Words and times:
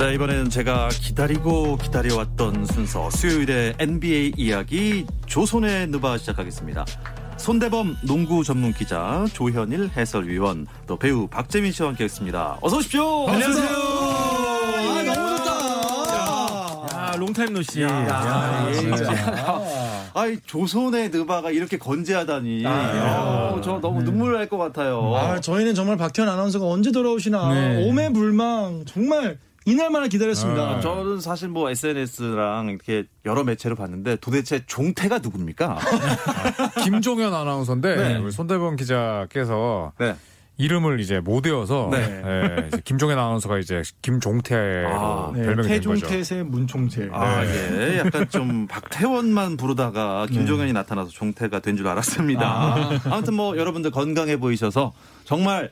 네, 0.00 0.14
이번에는 0.14 0.48
제가 0.48 0.88
기다리고 0.88 1.76
기다려왔던 1.76 2.64
순서 2.64 3.10
수요일의 3.10 3.74
NBA 3.78 4.32
이야기 4.38 5.04
조선의 5.26 5.88
느바 5.88 6.16
시작하겠습니다. 6.16 6.86
손대범 7.36 7.96
농구 8.06 8.42
전문 8.42 8.72
기자 8.72 9.26
조현일 9.34 9.90
해설위원 9.94 10.66
또 10.86 10.96
배우 10.98 11.26
박재민 11.26 11.72
씨와 11.72 11.90
함께했습니다. 11.90 12.58
어서 12.62 12.78
오십시오. 12.78 13.28
안녕하세요. 13.28 13.68
아, 13.68 15.02
너무 15.04 15.36
좋다. 15.36 16.96
야, 17.12 17.16
롱타임 17.18 17.52
노씨. 17.52 17.82
야, 17.82 18.66
예, 18.70 18.74
진짜. 18.74 19.60
아이 20.14 20.38
조선의 20.46 21.10
느바가 21.10 21.50
이렇게 21.50 21.76
건재하다니. 21.76 22.62
아, 22.66 23.52
어, 23.54 23.60
저 23.62 23.78
너무 23.80 24.02
눈물 24.02 24.32
날 24.32 24.48
것 24.48 24.56
같아요. 24.56 25.14
아, 25.14 25.40
저희는 25.40 25.74
정말 25.74 25.98
박태원 25.98 26.30
아나운서가 26.30 26.64
언제 26.66 26.90
돌아오시나 26.90 27.52
네. 27.54 27.86
오매불망 27.88 28.84
정말 28.86 29.38
이날만을 29.70 30.08
기다렸습니다. 30.08 30.62
아, 30.62 30.80
저는 30.80 31.20
사실 31.20 31.48
뭐 31.48 31.70
SNS랑 31.70 32.68
이렇게 32.70 33.04
여러 33.24 33.44
매체로 33.44 33.76
봤는데 33.76 34.16
도대체 34.16 34.64
종태가 34.66 35.18
누굽니까? 35.18 35.78
김종현 36.84 37.32
아나운서인데 37.34 37.96
네. 37.96 38.16
우리 38.18 38.30
손대범 38.32 38.76
기자께서 38.76 39.92
네. 39.98 40.16
이름을 40.56 41.00
이제 41.00 41.20
못 41.20 41.46
외워서 41.46 41.88
네. 41.90 42.22
예, 42.22 42.66
이제 42.68 42.82
김종현 42.84 43.18
아나운서가 43.18 43.58
이제 43.58 43.80
김종태로 44.02 44.88
아, 44.88 45.32
네, 45.34 45.42
별명이 45.44 45.68
된 45.68 45.80
거죠. 45.82 46.00
태종태세 46.06 46.42
문총재. 46.42 47.08
아, 47.12 47.42
예. 47.46 47.98
약간 47.98 48.28
좀 48.28 48.66
박태원만 48.66 49.56
부르다가 49.56 50.26
김종현이 50.26 50.74
나타나서 50.74 51.10
종태가 51.10 51.60
된 51.60 51.76
줄 51.78 51.88
알았습니다. 51.88 52.46
아. 53.04 53.16
무튼 53.16 53.34
뭐 53.34 53.56
여러분들 53.56 53.90
건강해 53.90 54.36
보이셔서 54.36 54.92
정말 55.24 55.70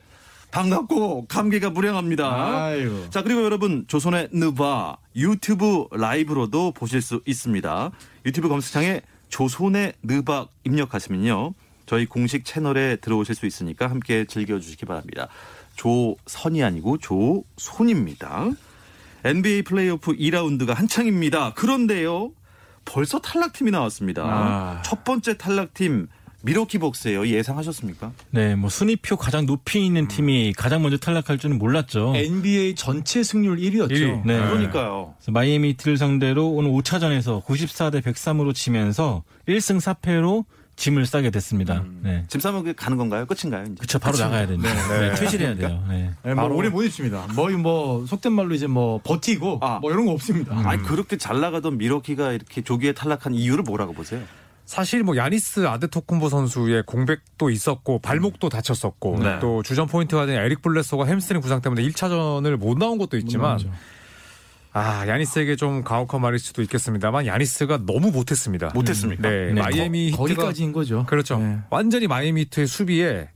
반갑고 0.51 1.27
감기가 1.27 1.69
무량합니다. 1.69 2.63
아유. 2.63 3.05
자, 3.09 3.21
그리고 3.21 3.43
여러분 3.43 3.85
조선의 3.87 4.29
느바 4.31 4.97
유튜브 5.15 5.85
라이브로도 5.91 6.71
보실 6.71 7.01
수 7.01 7.21
있습니다. 7.25 7.91
유튜브 8.25 8.49
검색창에 8.49 9.01
조선의 9.29 9.93
느바 10.03 10.47
입력하시면요. 10.63 11.53
저희 11.85 12.05
공식 12.05 12.45
채널에 12.45 12.97
들어오실 12.97 13.35
수 13.35 13.45
있으니까 13.45 13.89
함께 13.89 14.25
즐겨주시기 14.25 14.85
바랍니다. 14.85 15.27
조선이 15.75 16.63
아니고 16.63 16.97
조손입니다. 16.97 18.49
NBA 19.23 19.63
플레이오프 19.63 20.13
2라운드가 20.13 20.73
한창입니다. 20.73 21.53
그런데요. 21.53 22.31
벌써 22.85 23.19
탈락팀이 23.19 23.71
나왔습니다. 23.71 24.23
아. 24.23 24.81
첫 24.83 25.03
번째 25.03 25.37
탈락팀 25.37 26.07
미러키 26.41 26.77
벅스예요. 26.79 27.27
예상하셨습니까? 27.27 28.11
네, 28.31 28.55
뭐 28.55 28.69
순위표 28.69 29.17
가장 29.17 29.45
높이 29.45 29.85
있는 29.85 30.07
팀이 30.07 30.53
가장 30.55 30.81
먼저 30.81 30.97
탈락할 30.97 31.37
줄은 31.37 31.57
몰랐죠. 31.57 32.13
NBA 32.15 32.75
전체 32.75 33.23
승률 33.23 33.57
1위였죠. 33.57 33.91
일 33.91 34.07
위. 34.07 34.11
네. 34.25 34.39
그러니까요. 34.39 35.15
그래서 35.17 35.31
마이애미 35.31 35.69
히트를 35.69 35.97
상대로 35.97 36.49
오늘 36.49 36.71
5차전에서 36.71 37.43
94 37.43 37.89
대 37.89 38.01
103으로 38.01 38.53
지면서 38.53 39.23
1승 39.47 39.81
4패로 39.81 40.45
짐을 40.75 41.05
싸게 41.05 41.29
됐습니다. 41.31 41.83
네. 42.01 42.23
짐 42.29 42.39
싸면 42.39 42.73
가는 42.75 42.97
건가요? 42.97 43.25
끝인가요? 43.25 43.63
이제? 43.63 43.75
그쵸, 43.79 43.99
바로 43.99 44.17
나가야 44.17 44.47
됩니다. 44.47 44.73
네, 44.87 45.13
퇴실해야 45.15 45.55
돼요. 45.55 45.83
네. 45.89 46.11
네, 46.23 46.33
뭐 46.33 46.45
오래 46.45 46.69
못 46.69 46.83
있습니다. 46.83 47.27
뭐, 47.35 47.49
뭐 47.49 48.05
속된 48.05 48.31
말로 48.31 48.55
이제 48.55 48.65
뭐 48.65 49.01
버티고 49.03 49.59
아. 49.61 49.79
뭐 49.79 49.91
이런 49.91 50.05
거 50.05 50.13
없습니다. 50.13 50.55
아니 50.55 50.81
그렇게 50.83 51.17
잘 51.17 51.41
나가던 51.41 51.77
밀워키가 51.77 52.31
이렇게 52.31 52.61
조기에 52.61 52.93
탈락한 52.93 53.33
이유를 53.33 53.63
뭐라고 53.63 53.91
보세요? 53.91 54.21
사실 54.69 55.01
뭐 55.01 55.17
야니스 55.17 55.67
아데토쿤보 55.67 56.29
선수의 56.29 56.83
공백도 56.85 57.49
있었고 57.49 57.97
발목도 57.97 58.49
다쳤었고 58.49 59.17
네. 59.17 59.39
또 59.39 59.63
주전 59.63 59.87
포인트 59.87 60.27
가드인 60.27 60.39
에릭 60.39 60.61
블레드소가 60.61 61.05
햄스트링 61.05 61.41
부상 61.41 61.59
때문에 61.59 61.81
1차전을 61.81 62.55
못 62.55 62.77
나온 62.77 62.99
것도 62.99 63.17
있지만. 63.17 63.57
아 64.71 65.07
야니스에게 65.07 65.55
좀 65.55 65.83
가혹한 65.83 66.21
말일 66.21 66.37
수도 66.37 66.61
있겠습니다만 66.61 67.25
야니스가 67.25 67.87
너무 67.87 68.11
못했습니다. 68.11 68.69
못했습니까? 68.75 69.27
네, 69.27 69.53
네. 69.53 69.59
마이애미 69.59 70.11
거, 70.11 70.25
히트가 70.25 70.43
거기까지인 70.43 70.71
거죠. 70.71 71.03
그렇죠. 71.07 71.39
네. 71.39 71.57
완전히 71.71 72.05
마이애미 72.05 72.41
히트의 72.41 72.67
수비에 72.67 73.29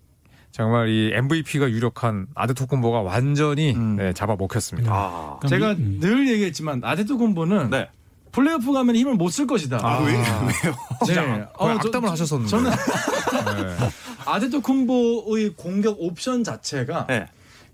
정말 0.52 0.90
이 0.90 1.12
MVP가 1.16 1.72
유력한 1.72 2.28
아데토쿤보가 2.35 3.03
완전히 3.03 3.74
음. 3.74 3.96
네, 3.96 4.13
잡아먹혔습니다. 4.13 4.91
아, 4.94 5.40
제가 5.50 5.75
늘 5.78 6.29
얘기했지만 6.29 6.81
아데토군보는 6.84 7.72
네. 7.72 7.90
플레이오프 8.34 8.72
가면 8.74 8.96
힘을 8.98 9.14
못 9.16 9.30
쓸 9.32 9.48
것이다. 9.48 9.80
아, 9.82 10.00
왜, 10.00 10.12
왜요? 10.14 10.24
네. 11.08 11.46
거의 11.56 11.78
저- 11.82 11.88
악담을 11.88 12.10
하셨었는데. 12.12 12.50
저는 12.50 12.72
네. 12.72 13.88
아데토쿤보의 14.26 15.54
공격 15.56 15.98
옵션 16.00 16.44
자체가 16.44 17.08
네. 17.08 17.26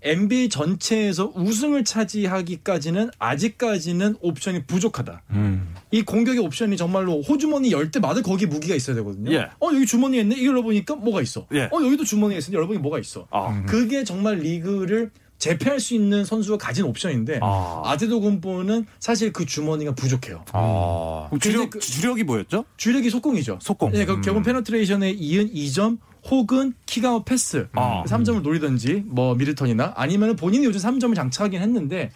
NBA 0.02 0.48
전체에서 0.48 1.30
우승을 1.34 1.84
차지하기까지는 1.84 3.10
아직까지는 3.18 4.16
옵션이 4.22 4.64
부족하다. 4.64 5.22
음. 5.30 5.74
이 5.90 6.00
공격의 6.02 6.40
옵션이 6.40 6.78
정말로 6.78 7.20
호주머니 7.20 7.70
열 7.72 7.90
때마다 7.90 8.22
거기 8.22 8.46
무기가 8.46 8.74
있어야 8.74 8.96
되거든요. 8.96 9.30
예. 9.32 9.40
어 9.60 9.68
여기 9.74 9.84
주머니에 9.84 10.22
있네. 10.22 10.36
이걸 10.36 10.46
열어보니까 10.54 10.96
뭐가 10.96 11.20
있어. 11.20 11.46
예. 11.52 11.64
어 11.64 11.84
여기도 11.84 12.04
주머니에 12.04 12.38
있으니 12.38 12.56
열어보니 12.56 12.78
뭐가 12.78 12.98
있어. 12.98 13.26
아, 13.30 13.62
그게 13.66 14.02
정말 14.02 14.36
리그를 14.38 15.10
제패할 15.40 15.80
수 15.80 15.94
있는 15.94 16.24
선수가 16.24 16.58
가진 16.58 16.84
옵션인데 16.84 17.40
아. 17.42 17.82
아데도 17.84 18.20
군보는 18.20 18.86
사실 19.00 19.32
그 19.32 19.44
주머니가 19.44 19.92
부족해요. 19.94 20.44
아. 20.52 21.26
그럼 21.30 21.40
주력, 21.40 21.70
그- 21.70 21.80
주력이 21.80 22.22
뭐였죠? 22.22 22.64
주력이 22.76 23.10
속공이죠. 23.10 23.58
속공. 23.60 23.90
네, 23.92 24.04
그 24.04 24.12
음. 24.12 24.20
결국 24.20 24.44
페너트레이션에 24.44 25.10
이은 25.10 25.52
2점 25.52 25.98
혹은 26.30 26.74
킥아웃 26.86 27.24
패스 27.24 27.66
아. 27.72 28.04
3점을 28.06 28.42
노리든지 28.42 29.04
뭐 29.06 29.34
미들턴이나 29.34 29.94
아니면 29.96 30.36
본인이 30.36 30.66
요즘 30.66 30.78
3점을 30.80 31.14
장착하긴 31.16 31.60
했는데 31.60 32.12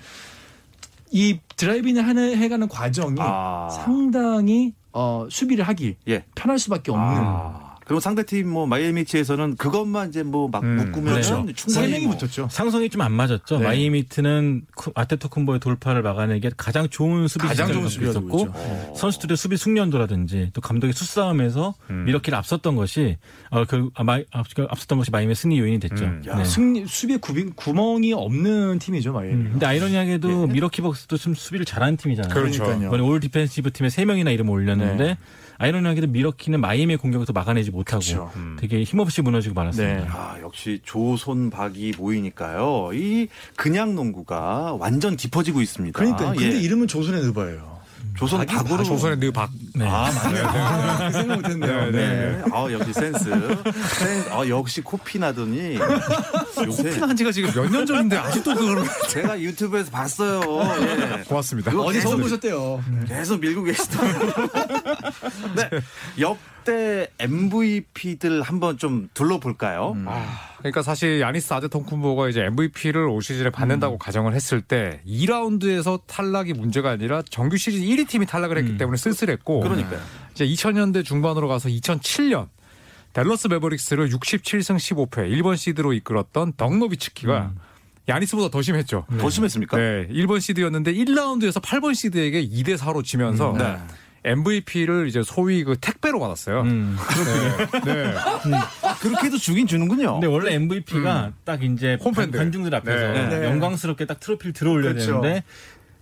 이 1.10 1.38
드라이빙을 1.56 2.06
하는 2.06 2.36
해가는 2.36 2.68
과정이 2.68 3.16
아. 3.20 3.68
상당히 3.70 4.74
어, 4.92 5.26
수비를 5.30 5.66
하기 5.68 5.96
예. 6.08 6.24
편할 6.34 6.58
수밖에 6.58 6.92
없는 6.92 7.06
아. 7.24 7.73
그럼 7.84 8.00
상대팀 8.00 8.48
뭐 8.48 8.66
마이애미치에서는 8.66 9.56
그것만 9.56 10.08
이제 10.08 10.22
뭐막 10.22 10.62
음, 10.62 10.76
묶으면 10.76 11.04
그렇죠. 11.14 11.44
세 11.46 11.52
충분히 11.54 11.88
명이 11.92 12.06
뭐. 12.06 12.16
붙었죠. 12.16 12.48
상성이 12.50 12.88
좀 12.88 13.02
안 13.02 13.12
맞았죠. 13.12 13.58
네. 13.58 13.64
마이애미 13.64 14.07
히트는 14.07 14.62
아테토쿤보의 14.94 15.60
돌파를 15.60 16.02
막아내기 16.02 16.48
가장 16.56 16.88
좋은 16.88 17.28
수비 17.28 17.46
가장 17.46 17.70
좋은 17.72 17.86
있었고 17.86 18.12
되고 18.12 18.48
어. 18.54 18.94
선수들의 18.96 19.36
수비 19.36 19.56
숙련도라든지 19.56 20.50
또 20.54 20.60
감독의 20.60 20.94
수싸움에서 20.94 21.74
음. 21.90 22.04
밀워키를 22.06 22.38
앞섰던 22.38 22.76
것이 22.76 23.18
어, 23.50 23.64
그 23.66 23.90
아, 23.94 24.04
마이, 24.04 24.24
앞, 24.32 24.46
앞섰던 24.56 24.98
것이 24.98 25.10
마이애미의 25.10 25.34
승리 25.34 25.58
요인이 25.58 25.78
됐죠. 25.80 26.04
음. 26.04 26.22
야, 26.26 26.36
네. 26.38 26.44
승리 26.44 26.86
수비에 26.86 27.18
구비, 27.18 27.44
구멍이 27.54 28.12
없는 28.14 28.78
팀이죠, 28.78 29.12
마이애미. 29.12 29.34
음, 29.34 29.48
근데 29.52 29.66
아이러니하게도 29.66 30.46
밀워키 30.48 30.80
벅스도 30.82 31.16
좀 31.18 31.34
수비를 31.34 31.66
잘하는 31.66 31.96
팀이잖아요. 31.96 32.32
그렇죠. 32.32 32.62
그러니까요. 32.64 32.88
이번에 32.88 33.02
All-Defensive 33.02 33.72
팀에 33.72 33.90
세 33.90 34.04
명이나 34.04 34.30
이름을 34.30 34.52
올렸는데 34.52 35.04
네. 35.04 35.18
아이러니하게도 35.58 36.08
밀워키는 36.08 36.60
마이애미의 36.60 36.98
공격을 36.98 37.26
또 37.26 37.32
막아내지 37.32 37.70
못하고. 37.70 38.02
음. 38.36 38.56
되게 38.60 38.82
힘없이 38.82 39.22
무너지고 39.22 39.54
말았습니다. 39.54 40.04
네. 40.04 40.06
아, 40.10 40.36
역시 40.42 40.80
조손박이 40.84 41.94
모이니까요. 41.98 42.90
이 42.94 43.28
그냥 43.56 43.94
농구가 43.94 44.76
완전 44.78 45.16
깊어지고 45.16 45.60
있습니다. 45.60 45.98
그러니까 45.98 46.30
근데 46.32 46.52
예. 46.54 46.60
이름은 46.60 46.88
조선의 46.88 47.22
느바예요. 47.22 47.74
조선 48.16 48.46
박으로 48.46 48.80
아, 48.80 48.84
조선의 48.84 49.18
느박. 49.18 49.50
네. 49.74 49.86
아, 49.88 50.08
맞네요. 50.12 51.06
그 51.06 51.12
생각 51.18 51.36
못했네요. 51.36 51.90
네, 51.90 51.90
네. 51.90 52.42
아, 52.52 52.70
역시 52.70 52.92
센스. 52.92 53.24
센스. 53.98 54.30
아, 54.30 54.46
역시 54.48 54.80
코피 54.82 55.18
나더니 55.18 55.76
요새 56.66 57.00
한 57.00 57.16
지가 57.16 57.32
지금 57.32 57.50
몇 57.54 57.70
년 57.70 57.84
전인데 57.86 58.16
아직도 58.16 58.54
그걸 58.54 58.84
제가 59.10 59.40
유튜브에서 59.40 59.90
봤어요. 59.90 60.40
예. 61.18 61.22
고맙습니다. 61.24 61.70
어디 61.78 62.00
처음 62.00 62.16
계속- 62.16 62.20
보셨대요? 62.22 62.84
계속 63.06 63.40
밀고 63.40 63.62
계시더라고요. 63.64 64.48
네. 65.56 65.70
역대 66.20 67.08
MVP들 67.18 68.42
한번 68.42 68.78
좀 68.78 69.08
둘러볼까요? 69.14 69.96
그러니까 70.58 70.82
사실 70.82 71.20
야니스 71.20 71.52
아데토쿤보가 71.54 72.30
이제 72.30 72.42
MVP를 72.44 73.06
올 73.08 73.22
시즌에 73.22 73.50
받는다고 73.50 73.98
가정을 73.98 74.34
했을 74.34 74.60
때 74.62 75.00
2라운드에서 75.06 76.00
탈락이 76.06 76.52
문제가 76.54 76.90
아니라 76.90 77.22
정규 77.28 77.56
시즌 77.56 77.80
1위 77.80 78.08
팀이 78.08 78.26
탈락을 78.26 78.56
했기 78.58 78.76
때문에 78.78 78.96
쓸쓸했고 78.96 79.60
그러니까요. 79.60 80.00
이제 80.32 80.46
2000년대 80.46 81.04
중반으로 81.04 81.48
가서 81.48 81.68
2007년 81.68 82.48
댈러스 83.14 83.46
매버릭스를 83.46 84.10
67승 84.10 84.76
15패 84.76 85.30
1번 85.30 85.56
시드로 85.56 85.92
이끌었던 85.94 86.54
덕노비츠키가 86.56 87.52
야니스보다 88.08 88.50
더 88.50 88.60
심했죠. 88.60 89.06
더 89.18 89.30
심했습니까? 89.30 89.76
네, 89.78 90.08
1번 90.08 90.40
시드였는데 90.40 90.92
1라운드에서 90.92 91.62
8번 91.62 91.94
시드에게 91.94 92.46
2대 92.46 92.76
4로 92.76 93.02
지면서 93.02 93.54
네. 93.56 93.78
MVP를 94.26 95.06
이제 95.06 95.22
소위 95.22 95.62
그 95.64 95.76
택배로 95.80 96.18
받았어요. 96.18 96.62
음. 96.62 96.96
네. 97.84 97.92
네. 97.94 98.14
아, 98.82 98.94
그렇게 98.96 99.26
해도 99.26 99.38
주긴 99.38 99.66
주는군요. 99.66 100.14
근데 100.14 100.26
원래 100.26 100.54
MVP가 100.54 101.32
딱 101.44 101.62
이제 101.62 101.98
홈팬들. 102.02 102.38
관중들 102.38 102.74
앞에서 102.74 103.12
네. 103.12 103.28
네. 103.28 103.44
영광스럽게 103.44 104.06
딱 104.06 104.20
트로피를 104.20 104.54
들어올려야 104.54 104.94
그렇죠. 104.94 105.20
되는데 105.20 105.44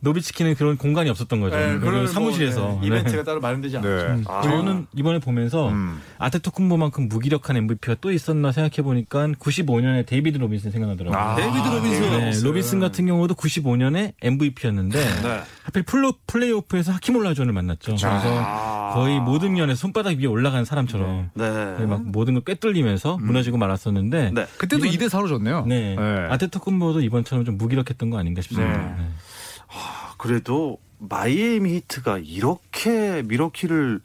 노비츠키는 0.03 0.57
그런 0.57 0.77
공간이 0.77 1.09
없었던 1.11 1.41
거죠. 1.41 1.57
네, 1.57 1.79
그 1.79 2.09
사무실에서. 2.09 2.61
뭐, 2.61 2.75
네, 2.75 2.81
네. 2.81 2.87
이벤트가 2.89 3.23
따로 3.23 3.41
마련되지 3.41 3.77
않았죠. 3.79 4.15
네. 4.17 4.23
아. 4.27 4.43
저는 4.43 4.87
이번에 4.97 5.21
보면서 5.21 5.69
음. 5.69 6.01
아테토쿤보만큼 6.19 7.09
무기력한 7.09 7.57
MVP가 7.57 7.97
또 8.01 8.11
있었나 8.11 8.51
생각해 8.51 8.83
보니까 8.83 9.29
95년에 9.39 10.05
데이비드 10.05 10.39
로빈슨 10.39 10.73
생각나더라고요. 10.73 11.17
아, 11.19 11.37
데이비드 11.37 11.69
로빈슨. 11.69 12.11
네, 12.19 12.33
로빈슨 12.43 12.81
같은 12.81 13.07
경우도 13.07 13.35
95년에 13.37 14.15
MVP였는데 14.23 14.99
네. 14.99 15.41
하필 15.63 15.85
플로, 15.85 16.13
플레이오프에서 16.27 16.91
하킴 16.93 17.09
올라주원을 17.09 17.53
만났죠. 17.53 17.93
그래서 17.95 18.09
아. 18.45 18.91
거의 18.95 19.21
모든 19.21 19.53
면에 19.55 19.77
손바닥 19.77 20.19
위에 20.19 20.27
올라간 20.27 20.65
사람처럼 20.65 21.31
네. 21.35 21.45
거의 21.77 21.87
막 21.87 22.03
모든 22.05 22.35
걸 22.35 22.43
꿰뚫리면서 22.43 23.19
무너지고 23.19 23.57
말았었는데 23.57 24.33
네. 24.35 24.47
그때도 24.59 24.85
이번- 24.87 24.91
2대 24.99 25.09
4로 25.09 25.29
졌네요. 25.29 25.65
네. 25.67 25.97
아테토쿤보도 26.29 27.03
이번처럼 27.05 27.45
좀 27.45 27.57
무기력했던 27.57 28.11
거 28.11 28.19
아닌가 28.19 28.43
싶습니다. 28.43 28.97
네. 29.73 29.79
네. 29.79 30.15
그래도 30.19 30.79
마이애미 30.99 31.75
히트가 31.75 32.19
이렇게 32.19 33.23
밀워키를 33.23 34.01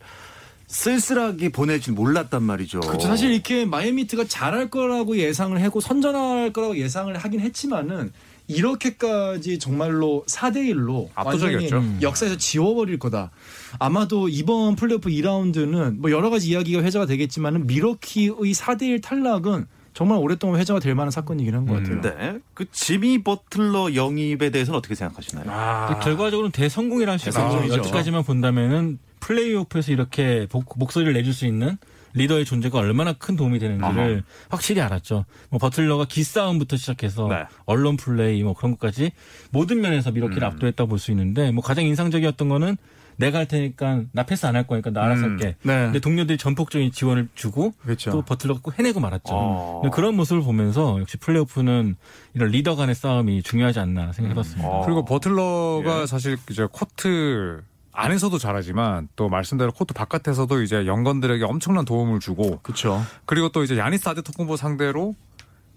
쓸쓸하게 0.67 1.49
보낼 1.49 1.79
줄 1.79 1.93
몰랐단 1.93 2.43
말이죠. 2.43 2.81
그렇죠. 2.81 3.07
사실 3.07 3.31
이렇게 3.31 3.65
마이애미 3.65 3.95
히트가 3.95 4.25
잘할 4.25 4.69
거라고 4.69 5.17
예상을 5.17 5.61
하고 5.63 5.79
선전할 5.79 6.51
거라고 6.51 6.77
예상을 6.77 7.15
하긴 7.15 7.39
했지만은 7.39 8.11
이렇게까지 8.47 9.59
정말로 9.59 10.23
4대 10.27 10.57
1로 10.73 11.09
압도적이었죠. 11.15 11.77
음. 11.77 11.99
역사에서 12.01 12.37
지워버릴 12.37 12.97
거다. 12.99 13.31
아마도 13.79 14.29
이번 14.29 14.75
플레이오프 14.75 15.09
2라운드는 15.09 15.97
뭐 15.99 16.11
여러 16.11 16.29
가지 16.29 16.49
이야기가 16.49 16.81
회자가 16.81 17.05
되겠지만은 17.05 17.67
미러키의 17.67 18.53
4대 18.53 18.83
1 18.83 19.01
탈락은 19.01 19.67
정말 19.97 20.19
오랫동안 20.19 20.59
회자가 20.59 20.79
될 20.79 20.93
만한 20.93 21.09
사건이긴 21.09 21.55
한 21.55 21.65
것 21.65 21.73
같아요. 21.81 22.01
네. 22.01 22.37
그 22.53 22.69
지미 22.71 23.23
버틀러 23.23 23.95
영입에 23.95 24.51
대해서는 24.51 24.77
어떻게 24.77 24.93
생각하시나요? 24.93 25.45
아, 25.49 25.97
결과적으로는 26.03 26.51
대성공이라 26.51 27.13
할수 27.13 27.29
있어요. 27.29 27.45
대성공이죠. 27.47 27.77
여태까지만 27.79 28.21
본다면은 28.23 28.99
플레이오프에서 29.21 29.91
이렇게 29.91 30.45
복- 30.51 30.77
목소리를 30.77 31.11
내줄 31.13 31.33
수 31.33 31.47
있는 31.47 31.77
리더의 32.13 32.45
존재가 32.45 32.77
얼마나 32.77 33.13
큰 33.13 33.35
도움이 33.35 33.57
되는지를 33.57 34.23
확실히 34.49 34.81
알았죠. 34.81 35.25
뭐 35.49 35.57
버틀러가 35.59 36.05
기싸움부터 36.05 36.77
시작해서 36.77 37.27
네. 37.27 37.45
언론 37.65 37.97
플레이 37.97 38.43
뭐 38.43 38.53
그런 38.53 38.73
것까지 38.73 39.11
모든 39.51 39.81
면에서 39.81 40.11
밀워키를 40.11 40.43
음. 40.43 40.47
압도했다 40.47 40.85
볼 40.85 40.99
수 40.99 41.09
있는데 41.09 41.51
뭐 41.51 41.63
가장 41.63 41.85
인상적이었던 41.85 42.49
거는 42.49 42.77
내가 43.17 43.39
할 43.39 43.47
테니까 43.47 44.03
나 44.11 44.23
패스 44.23 44.45
안 44.45 44.55
할 44.55 44.65
거니까 44.67 44.89
나 44.91 45.03
알아서 45.03 45.25
음. 45.25 45.31
할게. 45.31 45.55
네. 45.63 45.85
근데 45.85 45.99
동료들이 45.99 46.37
전폭적인 46.37 46.91
지원을 46.91 47.27
주고 47.35 47.73
그렇죠. 47.83 48.11
또 48.11 48.21
버틀러가 48.21 48.61
꼭 48.63 48.77
해내고 48.77 48.99
말았죠. 48.99 49.33
어. 49.33 49.81
그런 49.91 50.15
모습을 50.15 50.41
보면서 50.43 50.99
역시 50.99 51.17
플레이오프는 51.17 51.95
이런 52.35 52.49
리더 52.49 52.75
간의 52.75 52.95
싸움이 52.95 53.43
중요하지 53.43 53.79
않나 53.79 54.11
생각해봤습니다. 54.13 54.67
어. 54.67 54.85
그리고 54.85 55.03
버틀러가 55.05 56.05
사실 56.05 56.37
이제 56.49 56.67
코트 56.71 57.61
안에서도 57.91 58.37
잘하지만 58.37 59.07
또 59.15 59.27
말씀대로 59.29 59.71
코트 59.71 59.93
바깥에서도 59.95 60.61
이제 60.61 60.85
영건들에게 60.85 61.43
엄청난 61.43 61.83
도움을 61.85 62.19
주고 62.19 62.59
그렇죠. 62.61 63.01
그리고 63.25 63.49
또 63.49 63.63
이제 63.63 63.75
야니스 63.77 64.07
아데토쿤보 64.09 64.55
상대로 64.55 65.15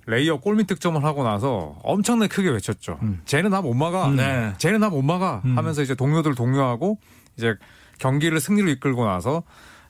레이업 0.06 0.38
골밑 0.40 0.66
득점을 0.66 1.02
하고 1.04 1.24
나서 1.24 1.78
엄청나게 1.82 2.28
크게 2.34 2.48
외쳤죠. 2.50 2.98
쟤는 3.26 3.50
나 3.50 3.60
못 3.62 3.74
막아. 3.74 4.08
네. 4.10 4.52
쟤는 4.58 4.80
나 4.80 4.90
못 4.90 5.00
막아. 5.02 5.40
하면서 5.54 5.80
이제 5.82 5.94
동료들 5.94 6.34
동료하고 6.34 6.98
이제 7.40 7.54
경기를 7.98 8.38
승리로 8.38 8.68
이끌고 8.68 9.06
나서 9.06 9.42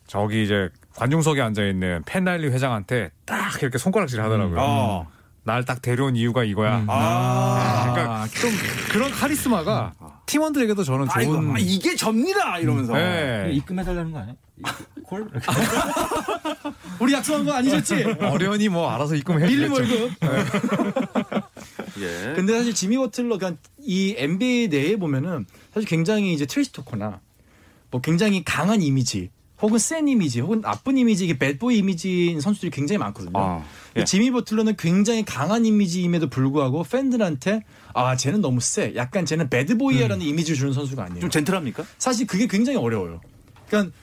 저기 0.07 0.45
이제 0.45 0.69
관중석에 0.95 1.41
앉아 1.41 1.65
있는 1.65 2.03
팻 2.07 2.24
라일리 2.24 2.49
회장한테 2.49 3.11
딱 3.27 3.61
이렇게 3.61 3.79
손가락질 3.79 4.21
하더라고요. 4.21 4.57
어. 4.61 5.09
날 5.43 5.60
딱 5.60 5.83
데려온 5.83 6.17
이유가 6.17 6.45
이거야. 6.45 6.85
아. 6.87 7.93
그러니까 7.93 8.27
좀 8.29 8.51
그런 8.91 9.11
카리스마가 9.11 9.95
팀원들에게도 10.27 10.85
저는 10.85 11.07
아이고, 11.11 11.33
좋은 11.33 11.57
아, 11.57 11.59
이게 11.59 11.97
접니다 11.97 12.59
이러면서. 12.59 12.93
네. 12.93 13.51
입금해달라는 13.53 14.13
거 14.13 14.19
아니야? 14.19 14.35
콜? 15.05 15.29
우리 17.01 17.15
약속한 17.15 17.45
거 17.45 17.53
아니셨지? 17.53 18.05
어련히 18.21 18.69
뭐 18.69 18.91
알아서 18.91 19.17
입금해 19.17 19.47
밀림. 19.47 19.73
월급. 19.73 20.11
예. 21.99 22.33
근데 22.35 22.53
사실 22.53 22.75
지미 22.75 22.97
버틀러 22.99 23.39
그러니까 23.39 23.61
이 23.79 24.15
NBA 24.17 24.69
내에 24.69 24.97
보면은 24.97 25.47
사실 25.73 25.89
굉장히 25.89 26.33
이제 26.33 26.47
트리스토커나 26.47 27.21
뭐 27.91 28.01
굉장히 28.01 28.45
강한 28.45 28.83
이미지 28.83 29.31
혹은 29.61 29.79
센 29.79 30.09
이미지 30.09 30.41
혹은 30.41 30.61
나쁜 30.63 30.97
이미지 30.97 31.25
이게 31.25 31.39
배드보이 31.39 31.79
이미지인 31.79 32.41
선수들이 32.41 32.71
굉장히 32.71 32.99
많거든요. 32.99 33.33
아, 33.35 33.63
예. 33.97 34.05
지미 34.05 34.31
버틀러는 34.31 34.77
굉장히 34.77 35.25
강한 35.25 35.67
이미지임에도 35.67 36.31
불구하고 36.31 36.83
팬들한테 36.85 37.65
아 37.93 38.17
쟤는 38.17 38.41
너무 38.41 38.61
세 38.61 38.95
약간 38.97 39.27
쟤는 39.27 39.51
배드보이야라는 39.51 40.25
이미지를 40.25 40.57
주는 40.57 40.73
선수가 40.73 41.05
아니에요. 41.05 41.21
좀 41.21 41.31
젠틀합니까? 41.31 41.85
사실 41.99 42.27
그게 42.27 42.47
굉장히 42.47 42.79
어려워요. 42.79 43.21
그러니까 43.69 43.95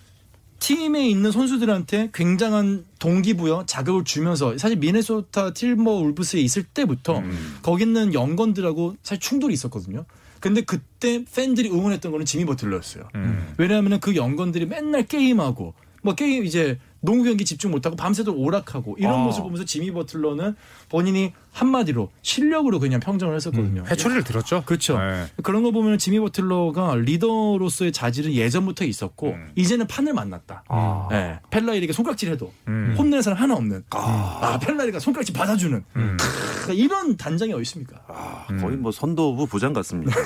팀에 0.59 1.07
있는 1.07 1.31
선수들한테 1.31 2.09
굉장한 2.13 2.85
동기부여 2.99 3.65
자극을 3.67 4.03
주면서 4.03 4.57
사실 4.57 4.77
미네소타 4.77 5.53
틸머 5.53 5.91
울브스에 5.91 6.39
있을 6.41 6.63
때부터 6.63 7.21
거기 7.61 7.83
있는 7.83 8.13
연건들하고 8.13 8.95
사실 9.03 9.19
충돌이 9.19 9.53
있었거든요. 9.53 10.05
근데 10.47 10.61
그때 10.61 11.25
팬들이 11.25 11.69
응원했던 11.69 12.11
거는 12.11 12.25
지미 12.25 12.45
버틀러였어요. 12.45 13.09
음. 13.15 13.53
왜냐하면 13.57 13.99
그 13.99 14.15
연건들이 14.15 14.65
맨날 14.65 15.05
게임하고 15.05 15.73
뭐 16.03 16.15
게임 16.15 16.45
이제 16.45 16.79
농구 17.01 17.25
경기 17.25 17.43
집중 17.43 17.71
못하고 17.71 17.95
밤새도록 17.95 18.39
오락하고 18.39 18.95
이런 18.97 19.13
아. 19.13 19.23
모습 19.23 19.43
보면서 19.43 19.65
지미 19.65 19.91
버틀러는 19.91 20.55
본인이 20.89 21.33
한마디로 21.57 22.11
실력으로 22.21 22.79
그냥 22.79 22.99
평정을 22.99 23.35
했었거든요. 23.35 23.83
회초리를 23.89 24.23
들었죠. 24.23 24.61
그렇죠. 24.65 24.99
네. 24.99 25.25
그런 25.41 25.63
거 25.63 25.71
보면 25.71 25.97
지미 25.97 26.19
버틀러가 26.19 26.95
리더로서의 26.97 27.91
자질은 27.91 28.33
예전부터 28.33 28.85
있었고 28.85 29.29
음. 29.29 29.51
이제는 29.55 29.87
판을 29.87 30.13
만났다. 30.13 30.63
아. 30.67 31.07
네. 31.09 31.39
펠라이에게 31.49 31.93
손깍질해도 31.93 32.53
음. 32.67 32.95
혼내는 32.95 33.23
사람 33.23 33.39
하나 33.39 33.55
없는. 33.55 33.85
아, 33.89 34.59
팻 34.61 34.74
라일리가 34.74 34.99
손가락질 34.99 35.33
받아주는. 35.33 35.83
음. 35.95 36.17
크, 36.65 36.73
이런 36.73 37.17
단장이 37.17 37.51
어디 37.53 37.63
있습니까? 37.63 38.01
아, 38.07 38.45
거의 38.61 38.77
뭐 38.77 38.91
선도부 38.91 39.47
부장 39.47 39.73
같습니다. 39.73 40.13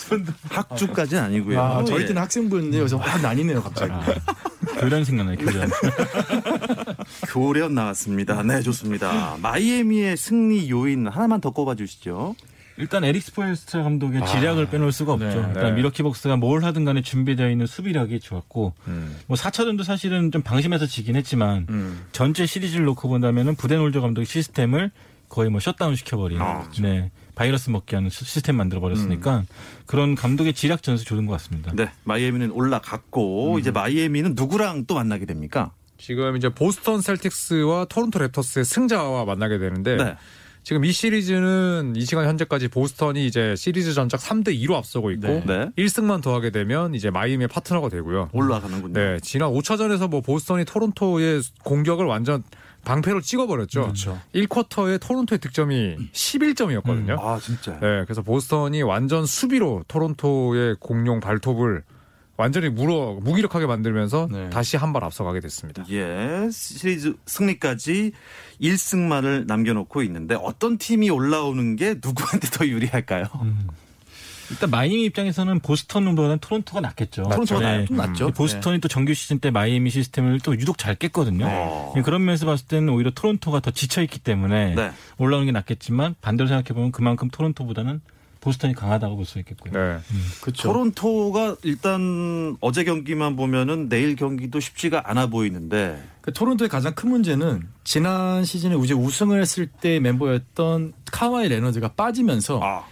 학주까지는 0.50 1.22
아니고요. 1.22 1.62
아, 1.62 1.84
저희 1.84 2.02
예. 2.02 2.06
때는 2.06 2.20
학생부였는데 2.20 2.78
여기서 2.78 2.98
확 2.98 3.22
나뉘네요 3.22 3.62
갑자기. 3.62 3.92
교련 4.78 5.04
생각나요, 5.04 5.36
교련. 5.36 5.70
교련 7.28 7.74
나왔습니다. 7.74 8.42
네, 8.42 8.62
좋습니다. 8.62 9.29
마이애미의 9.38 10.16
승리 10.16 10.70
요인 10.70 11.06
하나만 11.06 11.40
더 11.40 11.50
꼽아 11.50 11.74
주시죠. 11.74 12.34
일단 12.76 13.04
에릭 13.04 13.22
스포일스트라 13.22 13.82
감독의 13.82 14.24
지략을 14.26 14.70
빼놓을 14.70 14.90
수가 14.90 15.12
없죠. 15.12 15.26
네, 15.26 15.34
일단 15.48 15.64
네. 15.64 15.72
밀워키 15.72 16.02
벅스가 16.02 16.36
뭘 16.36 16.64
하든 16.64 16.86
간에 16.86 17.02
준비되어 17.02 17.50
있는 17.50 17.66
수비력이 17.66 18.20
좋았고 18.20 18.72
음. 18.88 19.16
뭐 19.26 19.36
4차전도 19.36 19.84
사실은 19.84 20.30
좀 20.32 20.40
방심해서 20.42 20.86
지긴 20.86 21.14
했지만 21.16 21.66
음. 21.68 22.06
전체 22.12 22.46
시리즈를 22.46 22.86
놓고 22.86 23.06
본다면은 23.08 23.56
부덴홀저 23.56 24.00
감독의 24.00 24.24
시스템을 24.24 24.90
거의 25.28 25.50
뭐 25.50 25.60
셧다운 25.60 25.94
시켜버린 25.94 26.40
아, 26.40 26.60
그렇죠. 26.62 26.82
네 26.82 27.10
바이러스 27.34 27.68
먹게 27.70 27.96
하는 27.96 28.08
시- 28.08 28.24
시스템 28.24 28.56
만들어 28.56 28.80
버렸으니까 28.80 29.44
그런 29.86 30.14
감독의 30.14 30.54
지략 30.54 30.82
전술 30.82 31.04
좋은 31.04 31.26
것 31.26 31.32
같습니다. 31.34 31.72
네, 31.74 31.90
마이애미는 32.04 32.50
올라갔고 32.50 33.58
이제 33.58 33.70
마이애미는 33.70 34.34
누구랑 34.36 34.86
또 34.86 34.94
만나게 34.94 35.26
됩니까? 35.26 35.70
지금 36.00 36.36
이제 36.36 36.48
보스턴 36.48 37.00
셀틱스와 37.00 37.86
토론토 37.86 38.18
랩터스의 38.18 38.64
승자와 38.64 39.24
만나게 39.24 39.58
되는데 39.58 39.96
네. 39.96 40.16
지금 40.62 40.84
이 40.84 40.92
시리즈는 40.92 41.94
이 41.96 42.04
시간 42.04 42.26
현재까지 42.26 42.68
보스턴이 42.68 43.26
이제 43.26 43.54
시리즈 43.56 43.94
전적 43.94 44.20
3대 44.20 44.48
2로 44.62 44.74
앞서고 44.74 45.10
있고 45.12 45.26
네. 45.26 45.42
네. 45.46 45.70
1승만 45.78 46.22
더하게 46.22 46.50
되면 46.50 46.94
이제 46.94 47.10
마이애미의 47.10 47.48
파트너가 47.48 47.88
되고요. 47.88 48.30
올라가는군요. 48.32 48.92
네, 48.92 49.18
지난 49.22 49.50
5차전에서 49.50 50.08
뭐 50.08 50.20
보스턴이 50.20 50.64
토론토의 50.66 51.42
공격을 51.64 52.04
완전 52.04 52.42
방패로 52.84 53.20
찍어버렸죠. 53.20 53.82
그렇죠. 53.82 54.20
1쿼터에 54.34 55.00
토론토의 55.00 55.38
득점이 55.38 55.96
11점이었거든요. 56.12 57.18
아, 57.20 57.38
진짜. 57.38 57.72
네, 57.80 58.04
그래서 58.04 58.22
보스턴이 58.22 58.82
완전 58.82 59.26
수비로 59.26 59.84
토론토의 59.88 60.76
공룡 60.80 61.20
발톱을 61.20 61.82
완전히 62.40 62.68
물어 62.70 63.18
무기력하게 63.20 63.66
만들면서 63.66 64.28
네. 64.30 64.50
다시 64.50 64.76
한 64.76 64.90
발 64.92 65.04
앞서가게 65.04 65.38
됐습니다. 65.40 65.84
예, 65.90 66.48
시리즈 66.50 67.14
승리까지 67.26 68.10
1승만을 68.60 69.46
남겨놓고 69.46 70.02
있는데 70.02 70.34
어떤 70.34 70.78
팀이 70.78 71.10
올라오는 71.10 71.76
게 71.76 71.94
누구한테 72.02 72.48
더 72.50 72.66
유리할까요? 72.66 73.26
일단 74.50 74.68
마이애미 74.70 75.04
입장에서는 75.04 75.60
보스턴보다는 75.60 76.38
토론토가 76.40 76.80
낫겠죠. 76.80 77.22
토론토가 77.22 77.60
네. 77.60 77.84
좀 77.84 77.96
낫죠. 77.98 78.30
이 78.30 78.32
보스턴이 78.32 78.80
또 78.80 78.88
정규 78.88 79.14
시즌 79.14 79.38
때 79.38 79.50
마이애미 79.52 79.90
시스템을 79.90 80.40
또 80.40 80.54
유독 80.54 80.76
잘 80.76 80.96
깼거든요. 80.96 81.46
어. 81.48 81.94
그런 82.04 82.24
면에서 82.24 82.46
봤을 82.46 82.66
때는 82.66 82.88
오히려 82.88 83.12
토론토가 83.12 83.60
더 83.60 83.70
지쳐 83.70 84.02
있기 84.02 84.18
때문에 84.18 84.74
네. 84.74 84.90
올라오는 85.18 85.46
게 85.46 85.52
낫겠지만 85.52 86.16
반대로 86.20 86.48
생각해 86.48 86.74
보면 86.74 86.90
그만큼 86.90 87.28
토론토보다는 87.30 88.00
보스턴이 88.40 88.74
강하다고 88.74 89.16
볼 89.16 89.24
수 89.26 89.38
있겠고요. 89.38 89.72
네. 89.72 89.98
그렇죠. 90.40 90.68
토론토가 90.68 91.56
일단 91.62 92.56
어제 92.60 92.84
경기만 92.84 93.36
보면은 93.36 93.88
내일 93.88 94.16
경기도 94.16 94.60
쉽지가 94.60 95.02
않아 95.04 95.26
보이는데 95.28 96.02
그 96.22 96.32
토론토의 96.32 96.68
가장 96.68 96.94
큰 96.94 97.10
문제는 97.10 97.68
지난 97.84 98.44
시즌에 98.44 98.74
우승을 98.94 99.40
했을 99.40 99.66
때 99.66 100.00
멤버였던 100.00 100.92
카와이 101.12 101.48
레너드가 101.48 101.88
빠지면서 101.88 102.60
아, 102.62 102.84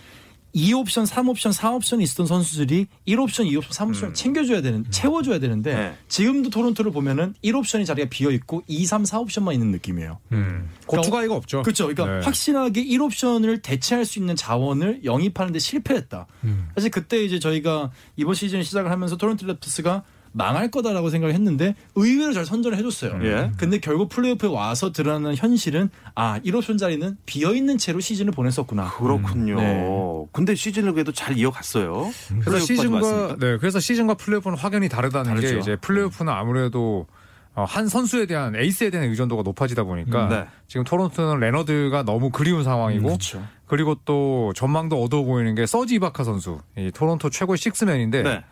2옵션, 0.55 1.07
3옵션, 1.07 1.52
4옵션이 1.52 2.02
있었던 2.02 2.26
선수들이 2.26 2.87
1옵션, 3.07 3.50
2옵션, 3.50 3.71
3옵션을 3.71 4.14
챙겨줘야 4.14 4.62
되는, 4.62 4.85
채워줘야 4.90 5.38
되는데 5.38 5.75
네. 5.75 5.95
지금도 6.09 6.50
토론토를 6.50 6.90
보면은 6.90 7.35
1옵션이 7.45 7.87
자리가 7.87 8.09
비어 8.09 8.31
있고 8.31 8.62
2, 8.67 8.87
3, 8.87 9.02
4옵션만 9.05 9.52
있는 9.52 9.71
느낌이에요. 9.73 10.19
음. 10.33 10.71
고추가이가 10.87 11.35
없죠. 11.35 11.62
그렇죠. 11.62 11.87
그러니까 11.87 12.19
네. 12.19 12.25
확실하게 12.25 12.85
1옵션을 12.85 13.62
대체할 13.62 14.05
수 14.05 14.19
있는 14.19 14.37
자원을 14.37 15.05
영입하는데 15.05 15.59
실패했다. 15.59 16.26
사실 16.75 16.90
그때 16.90 17.23
이제 17.23 17.38
저희가 17.38 17.90
이번 18.17 18.35
시즌 18.35 18.62
시작을 18.62 18.90
하면서 18.90 19.17
토론토 19.17 19.47
랩터스가 19.47 20.02
망할 20.38 20.71
거다라고 20.71 21.11
생각을 21.11 21.35
했는데 21.35 21.75
의외로 21.97 22.33
잘 22.33 22.47
선전을 22.47 22.78
해줬어요. 22.78 23.18
예. 23.25 23.50
근데 23.59 23.78
결국 23.78 24.09
플레이오프에 24.09 24.49
와서 24.49 24.92
드러나는 24.92 25.35
현실은 25.37 25.90
아 26.14 26.38
1옵션 26.45 26.78
자리는 26.78 27.16
비어 27.26 27.54
있는 27.54 27.76
채로 27.76 27.99
시즌을 27.99 28.33
보냈었구나. 28.33 28.92
그렇군요. 28.92 29.57
네. 29.57 30.26
근데 30.33 30.54
시즌을 30.54 30.92
그래도 30.92 31.12
잘 31.12 31.37
이어갔어요. 31.37 32.11
그래서 32.28 32.45
플레이오프까지 32.45 32.66
시즌과 32.66 32.97
왔으니까. 32.97 33.37
네 33.38 33.57
그래서 33.59 33.80
시즌과 33.80 34.14
플레이오프는 34.14 34.57
확연히 34.57 34.88
다르다는 34.88 35.35
게 35.35 35.40
다르죠. 35.40 35.59
이제 35.59 35.76
플레이오프는 35.76 36.33
아무래도 36.33 37.07
어, 37.54 37.64
한 37.64 37.88
선수에 37.88 38.26
대한 38.26 38.54
에이스에 38.54 38.90
대한 38.90 39.09
의존도가 39.09 39.42
높아지다 39.42 39.83
보니까 39.83 40.26
음, 40.26 40.28
네. 40.30 40.47
지금 40.68 40.85
토론토는 40.85 41.40
레너드가 41.40 42.04
너무 42.04 42.30
그리운 42.30 42.62
상황이고 42.62 43.04
그렇죠. 43.04 43.45
그리고 43.66 43.97
또 44.04 44.52
전망도 44.54 45.02
어두워 45.02 45.25
보이는 45.25 45.57
게 45.57 45.66
서지 45.66 45.97
이바카 45.97 46.23
선수 46.23 46.61
이 46.76 46.92
토론토 46.95 47.30
최고의 47.30 47.59
식스맨인데 47.59 48.23
네. 48.23 48.45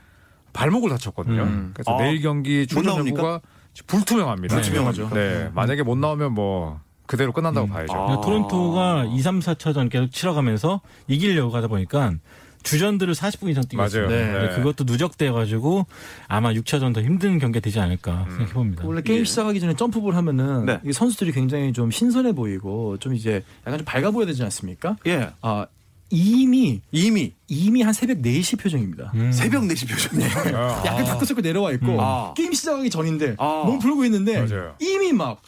발목을 0.56 0.90
다쳤거든요. 0.90 1.42
음. 1.42 1.70
그래서 1.75 1.94
아, 1.94 2.02
내일 2.02 2.22
경기 2.22 2.60
못 2.60 2.66
출전? 2.66 3.06
여부가 3.06 3.40
불투명합니다. 3.86 4.54
불투명하죠. 4.54 5.10
네, 5.12 5.50
만약에 5.54 5.82
못 5.82 5.98
나오면 5.98 6.32
뭐 6.32 6.80
그대로 7.06 7.32
끝난다고 7.32 7.68
봐야죠. 7.68 7.92
아. 7.92 7.96
그러니까 8.06 8.20
토론토가 8.22 9.04
2, 9.04 9.20
3, 9.20 9.40
4차전 9.40 9.90
계속 9.90 10.10
치러가면서 10.10 10.80
이기려고 11.06 11.54
하다 11.54 11.68
보니까 11.68 12.14
주전들을 12.62 13.14
40분 13.14 13.48
이상. 13.50 13.62
있어요. 13.70 14.08
네. 14.08 14.32
근데 14.32 14.54
그것도 14.56 14.84
누적돼가지고 14.84 15.86
아마 16.26 16.52
6차전 16.52 16.92
더 16.92 17.00
힘든 17.00 17.38
경기가 17.38 17.62
되지 17.62 17.78
않을까 17.78 18.25
생각해 18.28 18.52
봅니다. 18.52 18.82
원래 18.84 19.02
게임 19.02 19.20
예. 19.20 19.25
시작하기 19.25 19.60
전에 19.60 19.75
점프볼 19.75 20.16
하면은 20.16 20.66
네. 20.66 20.80
이 20.84 20.92
선수들이 20.92 21.30
굉장히 21.30 21.72
좀 21.72 21.92
신선해 21.92 22.32
보이고 22.32 22.96
좀 22.98 23.14
이제 23.14 23.44
약간 23.66 23.78
좀 23.78 23.84
밝아 23.84 24.10
보여야 24.10 24.26
되지 24.26 24.42
않습니까? 24.42 24.96
예. 25.06 25.30
아 25.42 25.66
이미 26.10 26.80
이미 26.92 27.32
이미 27.48 27.82
한 27.82 27.92
새벽 27.92 28.18
4시 28.18 28.58
표정입니다. 28.60 29.12
음. 29.14 29.32
새벽 29.32 29.62
4시 29.64 29.88
표정이에요. 29.88 30.56
아, 30.56 30.82
약간 30.86 31.04
다크서클 31.04 31.42
내려와 31.42 31.72
있고 31.72 31.86
음. 31.92 32.00
아. 32.00 32.34
게임 32.36 32.52
시작하기 32.52 32.90
전인데 32.90 33.36
아. 33.38 33.64
몸 33.66 33.78
풀고 33.78 34.04
있는데 34.04 34.40
맞아요. 34.40 34.75
이미 34.80 35.12
막 35.12 35.42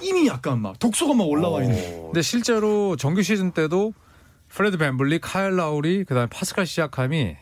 이미 0.00 0.26
약간 0.26 0.60
막 0.60 0.78
독소가 0.78 1.14
막 1.14 1.24
올라와 1.28 1.62
있는. 1.62 1.76
근데 2.06 2.22
실제로 2.22 2.96
정규 2.96 3.22
시즌 3.22 3.52
때도 3.52 3.92
프레드 4.48 4.78
밴블릿, 4.78 5.20
카일 5.20 5.56
라우리, 5.56 6.04
그다음에 6.04 6.28
파스칼 6.28 6.66
시아캄이 6.66 7.36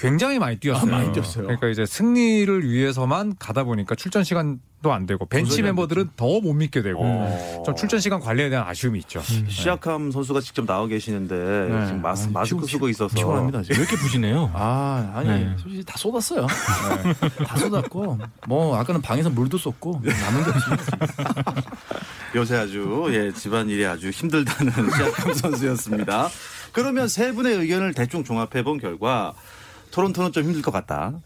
굉장히 0.00 0.38
많이 0.38 0.56
뛰었어요. 0.58 0.92
아, 0.94 0.98
많이 0.98 1.12
뛰었어요. 1.12 1.44
그러니까 1.44 1.68
이제 1.68 1.84
승리를 1.84 2.68
위해서만 2.68 3.34
가다 3.38 3.64
보니까 3.64 3.94
출전 3.94 4.24
시간도 4.24 4.92
안 4.92 5.04
되고 5.06 5.26
벤치 5.26 5.60
멤버들은 5.62 6.10
더 6.16 6.40
못 6.40 6.54
믿게 6.54 6.80
되고 6.80 7.00
어. 7.02 7.62
좀 7.66 7.76
출전 7.76 8.00
시간 8.00 8.18
관리에 8.18 8.48
대한 8.48 8.66
아쉬움이 8.66 8.98
있죠. 9.00 9.20
시작함 9.20 10.10
선수가 10.10 10.40
직접 10.40 10.64
나와 10.64 10.86
계시는데 10.86 11.34
네. 11.36 11.86
지금 11.86 12.00
마스, 12.00 12.28
아, 12.28 12.30
마스크 12.32 12.66
쓰고 12.66 12.88
있어서 12.88 13.14
피곤합니다 13.14 13.58
왜 13.58 13.64
지금. 13.64 13.80
이렇게 13.82 13.96
부시네요? 13.96 14.50
아 14.54 15.12
아니 15.16 15.28
네. 15.28 15.54
솔직히 15.58 15.84
다 15.84 15.98
쏟았어요. 15.98 16.46
다 17.46 17.56
쏟았고 17.58 18.18
뭐 18.48 18.76
아까는 18.78 19.02
방에서 19.02 19.28
물도 19.28 19.58
쏟고 19.58 20.00
남은 20.02 20.44
게 20.44 20.50
없어요. 20.50 20.76
요새 22.36 22.56
아주 22.56 23.08
예 23.10 23.32
집안 23.32 23.68
일이 23.68 23.84
아주 23.84 24.08
힘들다는 24.10 24.72
시작함 24.90 25.34
선수였습니다. 25.34 26.28
그러면 26.72 27.08
세 27.08 27.32
분의 27.32 27.56
의견을 27.56 27.92
대충 27.92 28.24
종합해 28.24 28.62
본 28.62 28.78
결과 28.78 29.34
토론토는 29.90 30.32
좀 30.32 30.44
힘들 30.44 30.62
것 30.62 30.70
같다. 30.70 31.20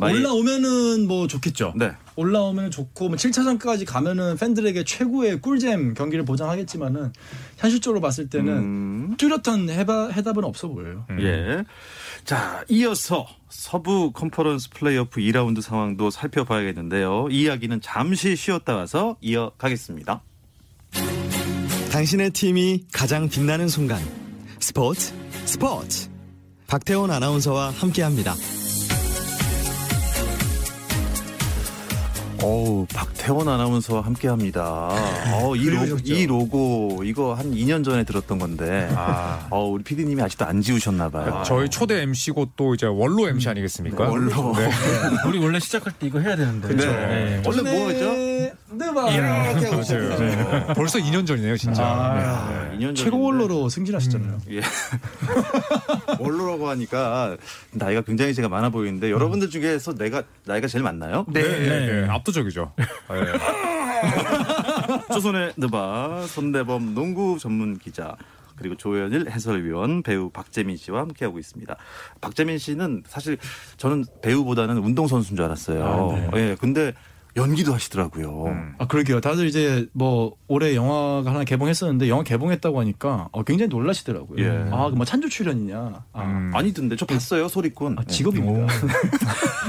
올라오면은 0.00 1.08
뭐 1.08 1.26
좋겠죠. 1.26 1.72
네. 1.76 1.92
올라오면 2.14 2.70
좋고 2.70 3.08
뭐 3.08 3.16
7차전까지 3.16 3.86
가면은 3.86 4.36
팬들에게 4.36 4.84
최고의 4.84 5.40
꿀잼 5.40 5.94
경기를 5.94 6.24
보장하겠지만은 6.24 7.12
현실적으로 7.56 8.00
봤을 8.00 8.28
때는 8.28 8.52
음, 8.52 9.14
뚜렷한 9.16 9.68
해바, 9.68 10.10
해답은 10.10 10.44
없어 10.44 10.68
보여요. 10.68 11.06
예. 11.18 11.64
자, 12.24 12.64
이어서 12.68 13.26
서부 13.48 14.12
컨퍼런스 14.12 14.70
플레이오프 14.70 15.20
2라운드 15.20 15.60
상황도 15.60 16.10
살펴봐야겠는데요. 16.10 17.28
이 17.30 17.42
이야기는 17.42 17.80
잠시 17.80 18.36
쉬었다 18.36 18.76
와서 18.76 19.16
이어가겠습니다. 19.20 20.22
당신의 21.90 22.30
팀이 22.30 22.84
가장 22.92 23.28
빛나는 23.28 23.66
순간 23.66 24.00
스포츠 24.60 25.12
스포츠 25.46 26.08
박태원 26.70 27.10
아나운서와 27.10 27.70
함께합니다. 27.70 28.36
어우, 32.44 32.86
박태원 32.94 33.48
아나운서와 33.48 34.02
함께 34.02 34.28
합니다. 34.28 34.88
어, 35.34 35.56
이? 35.56 35.62
이 36.04 36.26
로고, 36.26 37.02
이거 37.04 37.34
한 37.34 37.50
2년 37.50 37.84
전에 37.84 38.04
들었던 38.04 38.38
건데, 38.38 38.88
아. 38.94 39.48
어, 39.50 39.66
우리 39.66 39.82
PD님이 39.82 40.22
아직도 40.22 40.46
안 40.46 40.62
지우셨나봐요. 40.62 41.42
저희 41.44 41.68
초대 41.68 42.02
MC고 42.02 42.52
또 42.54 42.74
이제 42.74 42.86
원로 42.86 43.28
MC 43.28 43.48
아니겠습니까? 43.48 44.08
원로. 44.08 44.54
네. 44.56 44.70
우리 45.26 45.40
원래 45.40 45.58
시작할 45.58 45.92
때 45.98 46.06
이거 46.06 46.20
해야 46.20 46.36
되는데. 46.36 46.76
네. 46.76 47.42
원래 47.44 47.62
뭐였죠? 47.62 48.29
네, 48.72 48.92
봐. 48.92 49.10
이렇게 49.10 49.66
하고. 49.66 49.82
네. 49.82 50.74
벌써 50.74 50.98
2년 50.98 51.26
전이네요, 51.26 51.56
진짜. 51.56 51.82
아, 51.84 52.70
2년 52.76 52.94
최고 52.94 53.20
원로로 53.20 53.68
승진하셨잖아요. 53.68 54.38
예. 54.50 54.60
원로라고 56.18 56.68
하니까 56.68 57.36
나이가 57.72 58.02
굉장히 58.02 58.34
제가 58.34 58.48
많아 58.48 58.70
보이는데 58.70 59.10
여러분들 59.10 59.50
중에서 59.50 59.94
내가 59.94 60.22
나이가 60.44 60.68
제일 60.68 60.84
많나요? 60.84 61.24
네, 61.28 61.42
네, 61.42 62.02
네. 62.02 62.08
압도적이죠. 62.08 62.72
네. 62.76 62.84
조선의 65.12 65.52
느바 65.56 66.26
손대범 66.26 66.94
농구 66.94 67.38
전문 67.38 67.78
기자 67.78 68.16
그리고 68.56 68.76
조현일 68.76 69.30
해설위원 69.30 70.02
배우 70.02 70.30
박재민 70.30 70.76
씨와 70.76 71.00
함께하고 71.00 71.38
있습니다. 71.38 71.76
박재민 72.20 72.58
씨는 72.58 73.04
사실 73.06 73.38
저는 73.78 74.04
배우보다는 74.22 74.76
운동 74.78 75.06
선수인 75.06 75.36
줄 75.36 75.44
알았어요. 75.46 76.28
아, 76.30 76.38
예, 76.38 76.56
근데 76.60 76.92
연기도 77.36 77.74
하시더라고요. 77.74 78.44
음. 78.46 78.74
아 78.78 78.86
그러게요. 78.86 79.20
다들 79.20 79.46
이제 79.46 79.86
뭐 79.92 80.36
올해 80.48 80.74
영화가 80.74 81.30
하나 81.30 81.44
개봉했었는데 81.44 82.08
영화 82.08 82.22
개봉했다고 82.22 82.80
하니까 82.80 83.28
어, 83.32 83.42
굉장히 83.44 83.68
놀라시더라고요. 83.68 84.44
예. 84.44 84.70
아 84.70 84.77
뭐 84.77 85.04
찬조 85.04 85.28
출연이냐? 85.28 86.04
아, 86.12 86.22
음. 86.22 86.50
아니던데 86.54 86.96
저 86.96 87.06
봤어요 87.06 87.48
소리꾼. 87.48 87.98
아, 87.98 88.02
예. 88.02 88.12
직업입니다. 88.12 88.66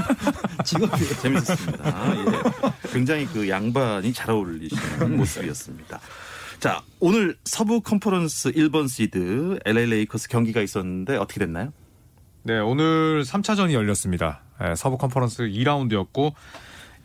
직업이에요. 0.65 1.13
재밌었습니다. 1.21 2.15
예. 2.15 2.91
굉장히 2.91 3.25
그 3.27 3.47
양반이 3.47 4.13
잘 4.13 4.31
어울리시는 4.31 5.17
모습이었습니다. 5.17 5.99
자, 6.59 6.83
오늘 6.99 7.35
서부 7.43 7.81
컨퍼런스 7.81 8.51
1번 8.51 8.87
시드 8.87 9.59
LA 9.65 9.87
레이커스 9.87 10.29
경기가 10.29 10.61
있었는데 10.61 11.17
어떻게 11.17 11.39
됐나요? 11.39 11.73
네, 12.43 12.59
오늘 12.59 13.23
3차전이 13.23 13.73
열렸습니다. 13.73 14.41
네, 14.59 14.75
서부 14.75 14.97
컨퍼런스 14.97 15.43
2라운드였고 15.43 16.33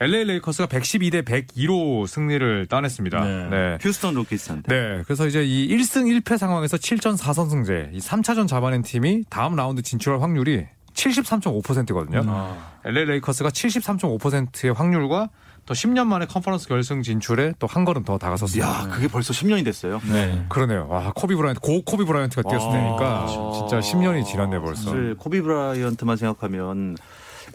LA 0.01 0.25
레이커스가 0.25 0.69
112대 0.69 1.25
102로 1.25 2.07
승리를 2.07 2.67
따냈습니다. 2.67 3.21
네. 3.25 3.49
네. 3.49 3.79
휴스턴 3.81 4.15
로켓츠한테. 4.15 4.69
네, 4.73 5.03
그래서 5.05 5.27
이제 5.27 5.43
이 5.45 5.69
1승 5.77 6.05
1패 6.23 6.37
상황에서 6.37 6.77
7전 6.77 7.17
4선승제, 7.17 7.95
이 7.95 7.99
3차전 7.99 8.47
잡아낸 8.47 8.83
팀이 8.83 9.25
다음 9.31 9.57
라운드 9.57 9.83
진출할 9.83 10.21
확률이 10.21 10.67
73.5%거든요. 10.95 12.23
아. 12.27 12.57
LA 12.85 13.05
레이커스가 13.07 13.51
73.5%의 13.51 14.73
확률과 14.73 15.29
또 15.67 15.75
10년 15.75 16.07
만에 16.07 16.27
컨퍼런스 16.27 16.69
결승 16.69 17.03
진출에 17.03 17.55
또 17.59 17.67
한 17.67 17.85
걸음 17.85 18.05
더 18.05 18.17
다가섰습니다. 18.19 18.69
야, 18.69 18.89
그게 18.89 19.09
벌써 19.09 19.33
10년이 19.33 19.65
됐어요. 19.65 20.01
네. 20.11 20.45
그러네요. 20.49 20.87
와, 20.89 21.13
코비 21.15 21.35
브라이언트, 21.35 21.61
고 21.61 21.83
코비 21.83 22.05
브라이언트가 22.05 22.49
뛰었을 22.49 22.69
아. 22.69 22.73
테니까 22.73 23.27
진짜 23.53 23.81
10년이 23.81 24.25
지났네 24.25 24.61
벌써. 24.61 24.83
사실 24.91 25.15
코비 25.19 25.41
브라이언트만 25.41 26.17
생각하면 26.17 26.97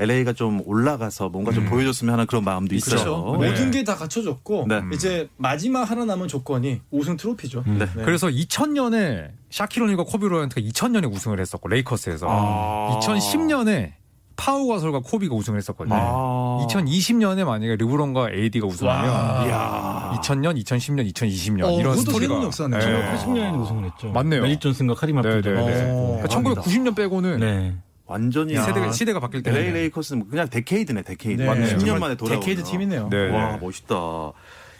LA가 0.01 0.33
좀 0.33 0.61
올라가서 0.65 1.29
뭔가 1.29 1.51
좀 1.51 1.65
보여줬으면 1.65 2.13
하는 2.13 2.25
그런 2.25 2.43
마음도 2.43 2.73
있어요. 2.75 2.99
그렇죠. 3.03 3.37
네. 3.39 3.49
모든 3.49 3.69
게 3.71 3.81
다 3.83 3.95
갖춰졌고 3.95 4.65
네. 4.67 4.81
이제 4.93 5.27
마지막 5.37 5.89
하나 5.89 6.05
남은 6.05 6.27
조건이 6.27 6.81
우승 6.91 7.17
트로피죠. 7.17 7.63
네. 7.65 7.87
그래서 8.03 8.27
2000년에 8.27 9.29
샤킬 9.49 9.74
오닐과 9.74 10.03
코비 10.03 10.27
브라이언트가 10.27 10.61
2000년에 10.61 11.11
우승을 11.11 11.39
했었고 11.39 11.67
레이커스에서 11.69 12.27
아. 12.29 12.99
2010년에 13.01 13.93
파우 14.35 14.67
가솔과 14.67 15.01
코비가 15.01 15.35
우승을 15.35 15.57
했었거든요. 15.59 15.95
아. 15.95 16.65
2020년에 16.67 17.43
만약에 17.43 17.75
르브론과 17.75 18.31
AD가 18.31 18.65
우승하면 18.67 19.09
와. 19.09 19.45
이야. 19.45 20.19
2000년, 20.19 20.63
2010년, 20.63 21.11
2020년 21.13 21.63
어, 21.65 21.79
이런 21.79 21.95
스토리가 21.97 22.19
새로운 22.21 22.43
역사네요. 22.45 22.79
네. 22.79 23.17
80년에도 23.17 23.61
우승을 23.61 23.85
했죠. 23.85 24.11
맞네요. 24.11 24.41
매직 24.41 24.57
존슨과 24.57 24.93
압둘 24.93 25.21
네, 25.21 25.41
네, 25.41 25.53
네. 25.53 25.89
어. 25.91 26.19
그러니까 26.23 26.61
1990년 26.61 26.95
빼고는 26.95 27.39
네. 27.39 27.75
완전히 28.11 28.55
세대가, 28.55 28.87
아, 28.87 28.91
시대가 28.91 29.19
바뀔 29.21 29.41
때 29.41 29.51
LA 29.51 29.71
레이커스는 29.71 30.27
그냥 30.27 30.49
decade네, 30.49 31.03
decade. 31.03 31.41
네. 31.41 31.47
완전 31.47 31.65
네. 31.65 31.75
10년 31.75 31.79
정말 31.79 31.99
만에 31.99 32.15
돌아오는. 32.15 32.39
decade 32.41 32.63
팀이네요. 32.63 33.09
네, 33.09 33.29
와, 33.29 33.53
네. 33.53 33.57
멋있다. 33.61 33.95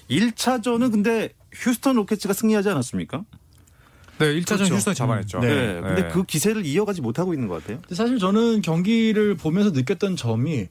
1차전은 0.10 0.92
근데 0.92 1.30
휴스턴 1.54 1.96
로켓츠가 1.96 2.34
승리하지 2.34 2.70
않았습니까? 2.70 3.24
네, 4.20 4.26
1차전 4.40 4.58
그렇죠. 4.58 4.76
휴스턴이 4.76 4.96
잡아냈죠. 4.96 5.40
네. 5.40 5.48
네. 5.48 5.82
근데 5.82 6.10
그 6.10 6.24
기세를 6.24 6.66
이어가지 6.66 7.00
못하고 7.02 7.34
있는 7.34 7.48
것 7.48 7.62
같아요. 7.62 7.80
근데 7.80 7.96
사실 7.96 8.20
저는 8.20 8.62
경기를 8.62 9.36
보면서 9.36 9.72
느꼈던 9.72 10.18
점이 10.18 10.68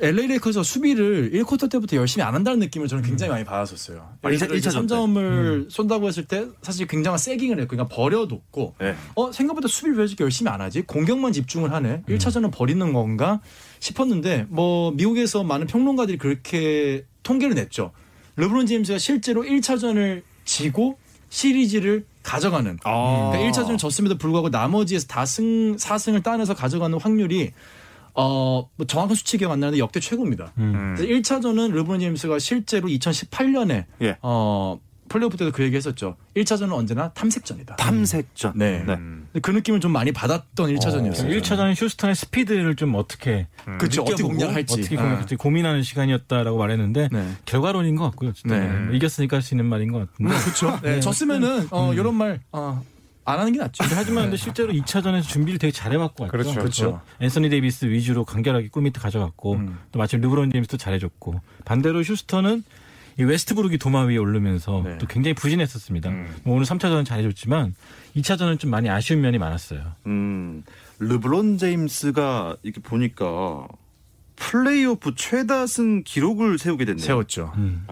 LA 0.00 0.26
레이커스가 0.28 0.62
수비를 0.62 1.30
1쿼터 1.32 1.70
때부터 1.70 1.96
열심히 1.96 2.22
안 2.24 2.34
한다는 2.34 2.58
느낌을 2.60 2.88
저는 2.88 3.04
굉장히 3.04 3.30
많이 3.32 3.44
받았었어요. 3.44 4.08
아, 4.22 4.30
일차- 4.30 4.50
일차전 4.50 4.86
때. 4.86 4.94
3점을 4.94 5.70
쏜다고 5.70 6.08
했을 6.08 6.24
때 6.24 6.46
사실 6.62 6.86
굉장한 6.86 7.18
sagging을 7.18 7.58
했고 7.60 7.76
그러니까 7.76 7.94
버려뒀고 7.94 8.74
네. 8.80 8.94
어 9.14 9.30
생각보다 9.32 9.68
수비를 9.68 9.98
왜 9.98 10.04
이렇게 10.04 10.24
열심히 10.24 10.50
안 10.50 10.60
하지? 10.60 10.82
공격만 10.82 11.32
집중을 11.32 11.72
하네. 11.72 12.02
음. 12.08 12.16
1차전은 12.18 12.50
버리는 12.52 12.92
건가 12.92 13.40
싶었는데 13.78 14.46
뭐 14.48 14.90
미국에서 14.92 15.44
많은 15.44 15.66
평론가들이 15.66 16.18
그렇게 16.18 17.04
통계를 17.22 17.54
냈죠. 17.54 17.92
르브론 18.36 18.66
제임스가 18.66 18.98
실제로 18.98 19.42
1차전을 19.42 20.22
지고 20.44 20.98
시리즈를 21.28 22.04
가져가는 22.22 22.78
아. 22.84 23.30
그러니까 23.32 23.62
1차전을 23.62 23.78
졌음에도 23.78 24.18
불구하고 24.18 24.48
나머지에서 24.48 25.06
다승 25.06 25.76
4승을 25.76 26.22
따내서 26.22 26.54
가져가는 26.54 26.98
확률이 27.00 27.52
어, 28.20 28.68
뭐 28.76 28.86
정확한 28.86 29.14
수치 29.14 29.38
기억 29.38 29.50
안 29.52 29.60
나는데 29.60 29.78
역대 29.78 29.98
최고입니다. 30.00 30.52
음. 30.58 30.94
그래서 30.96 31.12
1차전은 31.12 31.72
르브론 31.72 32.00
제임스가 32.00 32.38
실제로 32.38 32.88
2018년에 32.88 33.84
예. 34.02 34.16
어, 34.22 34.78
플레이오프 35.08 35.36
때도 35.36 35.50
그 35.50 35.64
얘기 35.64 35.74
했었죠. 35.76 36.16
1차전은 36.36 36.72
언제나 36.72 37.10
탐색전이다. 37.12 37.74
탐색전. 37.76 38.52
네. 38.54 38.84
네. 38.86 39.40
그 39.42 39.50
느낌을 39.50 39.80
좀 39.80 39.90
많이 39.90 40.12
받았던 40.12 40.72
1차전이었어요. 40.72 41.28
1차전은 41.40 41.74
휴스턴의 41.76 42.14
스피드를 42.14 42.76
좀 42.76 42.94
어떻게 42.94 43.48
그렇죠. 43.78 44.02
어떻게 44.02 44.22
느껴보고 44.22 44.28
공략할지. 44.38 44.80
어떻게 44.80 44.96
아. 44.96 45.02
공략할지 45.02 45.34
고민하는 45.34 45.82
시간이었다라고 45.82 46.58
말했는데 46.58 47.08
네. 47.10 47.28
결과론인 47.44 47.96
것 47.96 48.04
같고요. 48.04 48.32
진짜. 48.34 48.56
네. 48.56 48.96
이겼으니까 48.96 49.38
할 49.38 49.42
수 49.42 49.54
있는 49.54 49.66
말인 49.66 49.90
것 49.90 49.98
같은데. 50.12 50.32
그렇죠. 50.32 50.78
네. 50.82 51.00
졌으면은 51.00 51.66
어, 51.72 51.92
이런 51.92 52.14
말 52.14 52.40
어, 52.52 52.80
안 53.24 53.38
하는 53.38 53.52
게 53.52 53.58
낫죠. 53.58 53.84
하지만 53.94 54.24
근데 54.24 54.36
실제로 54.36 54.72
2차전에서 54.72 55.22
준비를 55.22 55.58
되게 55.58 55.70
잘해왔고 55.70 56.24
왔죠. 56.24 56.32
그렇죠. 56.32 56.54
그렇죠. 56.54 57.00
앤서니 57.20 57.48
데이비스 57.50 57.86
위주로 57.86 58.24
간결하게 58.24 58.68
골밑에 58.68 59.00
가져갔고 59.00 59.54
음. 59.54 59.78
또 59.92 59.98
마침 59.98 60.20
르브론 60.20 60.50
제임스도 60.50 60.76
잘해줬고 60.76 61.40
반대로 61.64 62.02
휴스턴은 62.02 62.64
이 63.18 63.22
웨스트브룩이 63.22 63.78
도마 63.78 64.02
위에 64.04 64.16
오르면서 64.16 64.82
네. 64.84 64.98
또 64.98 65.06
굉장히 65.06 65.34
부진했었습니다. 65.34 66.08
음. 66.08 66.34
뭐 66.44 66.56
오늘 66.56 66.64
3차전은 66.66 67.04
잘해줬지만 67.04 67.74
2차전은 68.16 68.58
좀 68.58 68.70
많이 68.70 68.88
아쉬운 68.88 69.20
면이 69.20 69.36
많았어요. 69.38 69.80
음, 70.06 70.64
르브론 70.98 71.58
제임스가 71.58 72.56
이렇게 72.62 72.80
보니까 72.80 73.66
플레이오프 74.36 75.14
최다 75.16 75.66
승 75.66 76.02
기록을 76.02 76.58
세우게 76.58 76.86
됐네요. 76.86 77.04
세웠죠. 77.04 77.52
음. 77.56 77.86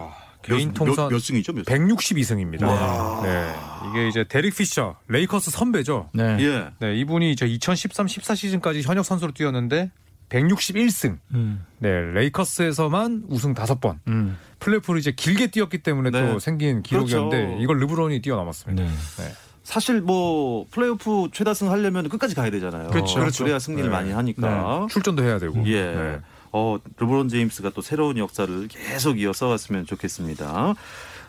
개인 0.48 0.68
몇, 0.68 0.74
통산 0.74 1.04
몇, 1.06 1.12
몇 1.12 1.18
승이죠? 1.20 1.52
몇 1.52 1.64
승? 1.64 1.72
162승입니다. 1.72 3.22
네. 3.22 3.54
이게 3.90 4.08
이제 4.08 4.24
데릭 4.24 4.56
피셔, 4.56 4.96
레이커스 5.08 5.50
선배죠. 5.50 6.10
네. 6.12 6.36
예. 6.40 6.68
네, 6.80 6.96
이분이 6.96 7.36
저2013-14 7.36 8.36
시즌까지 8.36 8.82
현역 8.82 9.04
선수로 9.04 9.32
뛰었는데 9.32 9.90
161승. 10.28 11.18
음. 11.34 11.64
네, 11.78 11.88
레이커스에서만 12.12 13.24
우승 13.28 13.54
5번. 13.54 13.96
음. 14.08 14.36
플레이오프를 14.60 15.00
이제 15.00 15.12
길게 15.12 15.48
뛰었기 15.48 15.78
때문에 15.78 16.10
네. 16.10 16.20
또 16.32 16.38
생긴 16.38 16.82
기록이었는데 16.82 17.46
그렇죠. 17.46 17.62
이걸 17.62 17.78
르브론이 17.78 18.20
뛰어넘었습니다. 18.20 18.82
네. 18.82 18.88
네. 18.90 19.32
사실 19.62 20.00
뭐 20.00 20.66
플레이오프 20.70 21.28
최다승 21.32 21.70
하려면 21.70 22.08
끝까지 22.08 22.34
가야 22.34 22.50
되잖아요. 22.50 22.88
그렇죠. 22.88 23.20
그렇죠. 23.20 23.44
그래야 23.44 23.58
승리를 23.58 23.88
네. 23.88 23.94
많이 23.94 24.12
하니까. 24.12 24.86
출전도 24.90 25.22
해야 25.22 25.38
되고. 25.38 25.62
예. 25.66 26.20
네. 26.48 26.58
어, 26.58 26.78
르브론 26.98 27.28
제임스가 27.28 27.70
또 27.70 27.82
새로운 27.82 28.18
역사를 28.18 28.68
계속 28.68 29.20
이어서 29.20 29.48
왔으면 29.48 29.86
좋겠습니다. 29.86 30.74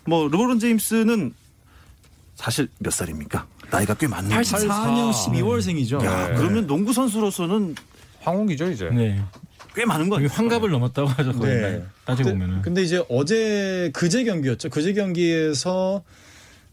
뭐 0.06 0.28
르브론 0.28 0.60
제임스는 0.60 1.34
사실 2.36 2.70
몇 2.80 2.92
살입니까? 2.92 3.46
나이가 3.70 3.94
꽤 3.96 4.08
많네요. 4.08 4.40
84년 4.40 5.12
12월생이죠. 5.12 6.04
야, 6.06 6.30
네. 6.30 6.36
그러면 6.36 6.68
농구 6.68 6.94
선수로서는 6.94 7.76
황혼기죠, 8.22 8.72
이제. 8.72 8.90
네. 8.90 9.22
꽤 9.76 9.86
많은 9.86 10.10
거 10.10 10.16
여기 10.16 10.26
아니에요? 10.26 10.38
환갑을 10.38 10.72
넘었다고 10.72 11.08
하죠. 11.10 11.34
거의 11.34 11.62
네. 11.62 11.84
따지고 12.06 12.30
근데, 12.30 12.46
보면은. 12.46 12.62
근데 12.62 12.82
이제 12.82 13.04
어제 13.10 13.92
그제 13.94 14.24
경기였죠. 14.24 14.70
그제 14.70 14.94
경기에서 14.94 16.04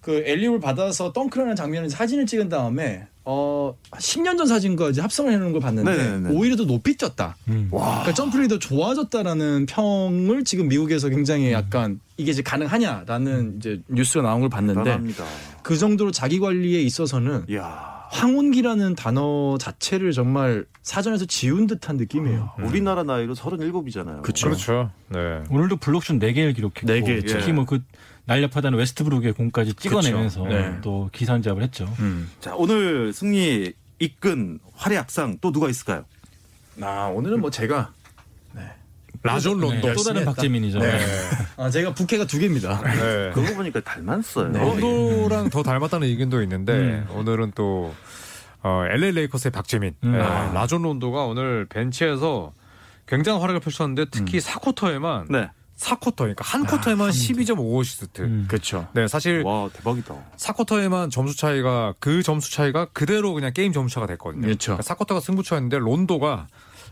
그 0.00 0.22
엘리올 0.24 0.60
받아서 0.60 1.12
덩크라는 1.12 1.56
장면을 1.56 1.90
사진을 1.90 2.26
찍은 2.26 2.48
다음에 2.48 3.06
어 3.28 3.74
10년 3.90 4.38
전 4.38 4.46
사진과 4.46 4.90
이제 4.90 5.00
합성을 5.00 5.32
해놓은 5.32 5.50
걸 5.50 5.60
봤는데 5.60 5.96
네네네. 5.96 6.30
오히려 6.30 6.54
더 6.54 6.64
높이 6.64 6.96
쪘다. 6.96 7.34
음. 7.48 7.68
그러니까 7.72 8.14
점프력이 8.14 8.48
더 8.48 8.58
좋아졌다라는 8.60 9.66
평을 9.66 10.44
지금 10.44 10.68
미국에서 10.68 11.08
굉장히 11.08 11.50
약간 11.50 11.98
이게 12.16 12.30
이제 12.30 12.42
가능하냐라는 12.42 13.56
이제 13.58 13.82
뉴스가 13.88 14.22
나온 14.22 14.40
걸 14.40 14.48
봤는데 14.48 14.84
대단합니다. 14.84 15.24
그 15.64 15.76
정도로 15.76 16.12
자기 16.12 16.38
관리에 16.38 16.80
있어서는 16.82 17.46
이야. 17.48 17.96
황혼기라는 18.12 18.94
단어 18.94 19.58
자체를 19.58 20.12
정말 20.12 20.64
사전에서 20.82 21.24
지운 21.24 21.66
듯한 21.66 21.96
느낌이에요. 21.96 22.52
우리나라 22.62 23.02
나이로 23.02 23.34
37이잖아요. 23.34 24.22
그쵸. 24.22 24.46
그렇죠. 24.46 24.90
네. 25.08 25.42
오늘도 25.50 25.78
블록슛 25.78 26.20
4개를 26.20 26.54
기록했고 26.54 26.86
네개 26.86 27.12
했죠. 27.16 27.38
특히 27.40 27.52
뭐그 27.52 27.80
날렵하다는 28.26 28.78
웨스트브룩의 28.78 29.32
공까지 29.32 29.74
찍어내면서. 29.74 30.44
네. 30.44 30.78
또 30.82 31.08
기선제압을 31.12 31.62
했죠. 31.62 31.92
음. 32.00 32.30
자, 32.40 32.54
오늘 32.54 33.12
승리 33.12 33.72
이끈 33.98 34.60
활약상 34.74 35.38
또 35.40 35.52
누가 35.52 35.68
있을까요? 35.70 36.04
아 36.82 37.06
오늘은 37.06 37.40
뭐 37.40 37.50
제가 37.50 37.92
라존 39.22 39.58
론도. 39.58 39.88
네, 39.88 39.94
또 39.94 40.02
다른 40.02 40.20
열심히 40.20 40.24
박재민이죠. 40.24 40.78
네. 40.78 41.00
아 41.56 41.70
제가 41.70 41.94
부캐가 41.94 42.26
두 42.26 42.38
개입니다. 42.38 42.80
네. 42.82 43.30
그러고 43.32 43.54
보니까 43.54 43.80
닮았어요. 43.80 44.50
네. 44.50 44.58
론도랑 44.58 45.50
더 45.50 45.62
닮았다는 45.62 46.06
의견도 46.06 46.42
있는데 46.42 47.04
오늘은 47.10 47.52
또 47.54 47.94
어, 48.62 48.84
LA 48.90 49.12
레이커스의 49.12 49.52
박재민, 49.52 49.94
음. 50.04 50.12
네, 50.12 50.20
아. 50.20 50.52
라존 50.52 50.82
론도가 50.82 51.24
오늘 51.24 51.66
벤치에서 51.66 52.52
굉장한 53.06 53.40
활약을 53.40 53.60
펼쳤는데 53.60 54.06
특히 54.10 54.38
4쿼터에만 54.38 55.30
네. 55.30 55.50
4쿼터 55.76 56.16
그러니까 56.16 56.42
한 56.44 56.64
쿼터에만 56.64 57.10
12.5어시스트. 57.10 58.20
음. 58.20 58.44
그렇죠. 58.48 58.88
네, 58.94 59.06
사실 59.08 59.42
와, 59.44 59.68
대박이다. 59.72 60.14
4쿼터에만 60.36 61.10
점수 61.10 61.36
차이가 61.36 61.94
그 62.00 62.22
점수 62.22 62.50
차이가 62.50 62.86
그대로 62.92 63.34
그냥 63.34 63.52
게임 63.52 63.72
점수 63.72 63.94
차가 63.94 64.06
됐거든요. 64.06 64.42
그렇죠. 64.42 64.78
4쿼터가 64.78 65.20
승부처였는데 65.20 65.78
론도가 65.78 66.46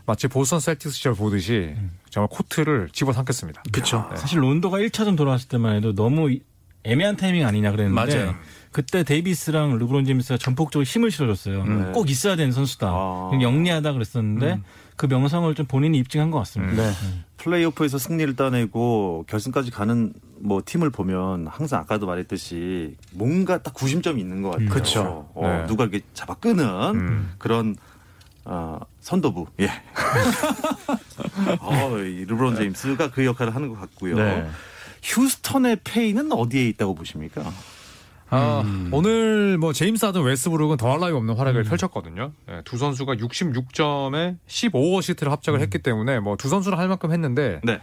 마치 0.05 0.27
보스턴 0.27 0.59
셀틱스 0.59 0.95
시절 0.95 1.15
보듯이 1.15 1.73
정말 2.11 2.29
코트를 2.29 2.89
집어삼켰습니다. 2.93 3.63
그렇죠. 3.71 4.07
사실 4.15 4.39
론도가 4.41 4.77
1차전 4.77 5.17
돌아왔을 5.17 5.47
때만 5.47 5.75
해도 5.77 5.95
너무 5.95 6.29
이- 6.31 6.41
애매한 6.83 7.15
타이밍 7.17 7.47
아니냐 7.47 7.71
그랬는데 7.71 8.15
맞아요. 8.15 8.35
그때 8.71 9.03
데이비스랑 9.03 9.79
르브론 9.79 10.05
제임스가 10.05 10.37
전폭적으로 10.37 10.83
힘을 10.83 11.09
실어줬어요. 11.09 11.63
네. 11.63 11.91
꼭 11.93 12.11
있어야 12.11 12.35
되는 12.35 12.51
선수다. 12.51 12.87
아. 12.87 13.31
영리하다 13.41 13.93
그랬었는데 13.93 14.61
그 14.95 15.07
명성을 15.07 15.53
좀 15.55 15.65
본인이 15.65 15.97
입증한 15.97 16.31
것 16.31 16.39
같습니다. 16.39 16.83
네. 16.83 16.91
플레이오프에서 17.37 17.97
승리를 17.97 18.35
따내고 18.35 19.25
결승까지 19.27 19.71
가는 19.71 20.13
뭐 20.39 20.61
팀을 20.65 20.89
보면 20.89 21.47
항상 21.47 21.81
아까도 21.81 22.05
말했듯이 22.05 22.95
뭔가 23.11 23.61
딱 23.61 23.73
구심점이 23.73 24.21
있는 24.21 24.41
것 24.41 24.51
같아요. 24.51 24.69
그쵸. 24.69 25.29
어, 25.33 25.47
네. 25.47 25.67
누가 25.67 25.83
이렇게 25.83 26.01
잡아 26.13 26.33
끄는 26.35 26.65
음. 26.95 27.33
그런 27.37 27.75
어, 28.45 28.79
선도부. 29.01 29.47
예. 29.59 29.67
어, 31.59 31.97
이 31.97 32.25
르브론 32.25 32.55
제임스가 32.55 33.11
그 33.11 33.25
역할을 33.25 33.53
하는 33.53 33.69
것 33.69 33.79
같고요. 33.81 34.15
네. 34.15 34.47
휴스턴의 35.03 35.79
페이는 35.83 36.31
어디에 36.31 36.67
있다고 36.69 36.95
보십니까? 36.95 37.43
아, 38.29 38.61
음. 38.65 38.89
오늘 38.91 39.57
뭐 39.57 39.71
제임스 39.71 40.05
하든 40.05 40.23
웨스브룩은 40.23 40.77
더할 40.77 40.99
나위 40.99 41.13
없는 41.13 41.35
활약을 41.35 41.63
펼쳤거든요. 41.63 42.31
예, 42.49 42.61
두 42.65 42.77
선수가 42.77 43.15
66점에 43.15 44.37
15어시스트를 44.47 45.29
합작을 45.29 45.61
했기 45.61 45.79
때문에 45.79 46.19
뭐 46.19 46.35
두 46.35 46.49
선수를 46.49 46.77
할 46.77 46.87
만큼 46.87 47.11
했는데 47.11 47.61
네. 47.63 47.79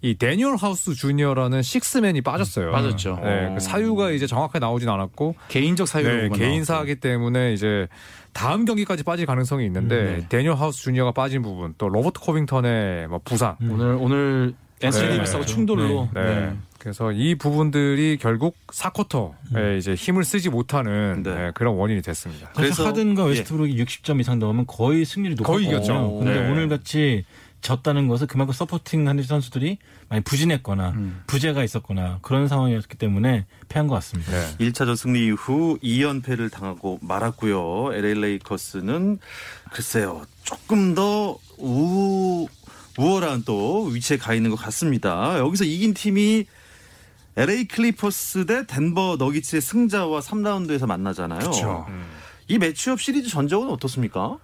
이 0.00 0.14
데니얼 0.16 0.56
하우스 0.56 0.94
주니어라는 0.94 1.62
식스맨이 1.62 2.20
빠졌어요. 2.20 2.70
빠졌죠. 2.70 3.18
네, 3.22 3.50
그 3.54 3.60
사유가 3.60 4.10
이제 4.12 4.26
정확하게 4.28 4.60
나오진 4.60 4.88
않았고 4.88 5.34
개인적 5.48 5.88
사유로 5.88 6.28
네, 6.28 6.28
개인사하기 6.28 6.96
때문에 6.96 7.52
이제 7.52 7.88
다음 8.32 8.64
경기까지 8.64 9.02
빠질 9.02 9.26
가능성이 9.26 9.66
있는데 9.66 9.96
음, 9.96 10.16
네. 10.20 10.28
데니얼 10.28 10.56
하우스 10.56 10.82
주니어가 10.82 11.10
빠진 11.12 11.42
부분 11.42 11.74
또 11.78 11.88
로버트 11.88 12.20
코빙턴의 12.20 13.08
뭐 13.08 13.20
부상 13.24 13.56
음. 13.62 13.72
오늘 13.72 13.96
오늘 13.98 14.54
앤서니 14.80 15.04
네. 15.06 15.12
데이비스하고 15.14 15.44
충돌로 15.44 16.08
네. 16.14 16.52
네. 16.78 16.82
그래서 16.84 17.12
이 17.12 17.34
부분들이 17.34 18.18
결국 18.20 18.56
4쿼터에 18.68 19.78
이제 19.78 19.94
힘을 19.94 20.24
쓰지 20.24 20.48
못하는 20.48 21.22
네. 21.24 21.34
네, 21.34 21.50
그런 21.54 21.74
원인이 21.74 22.02
됐습니다. 22.02 22.50
그래서 22.54 22.76
그래서- 22.76 22.86
하든과 22.86 23.24
예. 23.24 23.28
웨스트브룩이 23.30 23.76
60점 23.76 24.20
이상 24.20 24.38
넣으면 24.38 24.66
거의 24.66 25.04
승률이 25.04 25.36
거의 25.36 25.66
높았거든요. 25.66 25.76
이겼죠. 25.94 26.18
근데 26.18 26.40
네. 26.40 26.50
오늘 26.50 26.68
같이 26.68 27.24
졌다는 27.60 28.06
것은 28.06 28.28
그만큼 28.28 28.52
supporting하는 28.54 29.24
선수들이 29.24 29.78
많이 30.08 30.22
부진했거나 30.22 30.90
음. 30.90 31.22
부재가 31.26 31.64
있었거나 31.64 32.20
그런 32.22 32.46
상황이었기 32.46 32.96
때문에 32.96 33.46
패한 33.68 33.88
것 33.88 33.96
같습니다. 33.96 34.30
네. 34.30 34.70
1차전 34.70 34.94
승리 34.94 35.26
이후 35.26 35.76
2연패를 35.82 36.52
당하고 36.52 37.00
말았고요. 37.02 37.94
LA 37.94 38.14
레이커스는 38.14 39.18
글쎄요. 39.72 40.24
조금 40.44 40.94
더 40.94 41.36
우, 41.58 42.46
우월한 42.96 43.42
또 43.44 43.86
위치에 43.86 44.16
가 44.18 44.34
있는 44.34 44.50
것 44.50 44.56
같습니다. 44.56 45.38
여기서 45.40 45.64
이긴 45.64 45.94
팀이 45.94 46.44
LA 47.38 47.68
클리퍼스 47.68 48.46
대 48.46 48.66
덴버 48.66 49.14
너기츠의 49.20 49.62
승자와 49.62 50.18
3라운드에서 50.18 50.86
만나잖아요. 50.86 51.38
그렇죠. 51.38 51.86
이 52.48 52.58
matchup 52.58 53.00
시리즈 53.00 53.28
전적은 53.28 53.70
어떻습니까? 53.70 54.38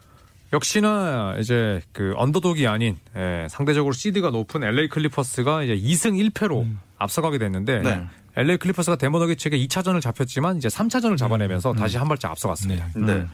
역시나 0.52 1.34
이제 1.40 1.82
그 1.90 2.14
underdog이 2.16 2.68
아닌 2.68 2.96
예, 3.16 3.48
상대적으로 3.50 3.92
시드가 3.92 4.30
높은 4.30 4.62
LA 4.62 4.88
클리퍼스가 4.88 5.64
이제 5.64 5.76
2승 5.76 6.30
1패로 6.30 6.68
앞서가게 6.96 7.38
됐는데 7.38 7.80
네. 7.80 8.06
LA 8.36 8.58
클리퍼스가 8.58 8.94
덴버 8.94 9.18
너기츠에게 9.18 9.58
2차전을 9.66 10.00
잡혔지만 10.00 10.58
이제 10.58 10.68
3차전을 10.68 11.16
잡아내면서 11.18 11.72
다시 11.72 11.96
한 11.96 12.06
발짝 12.06 12.30
앞서갔습니다. 12.30 12.90
네. 12.94 13.26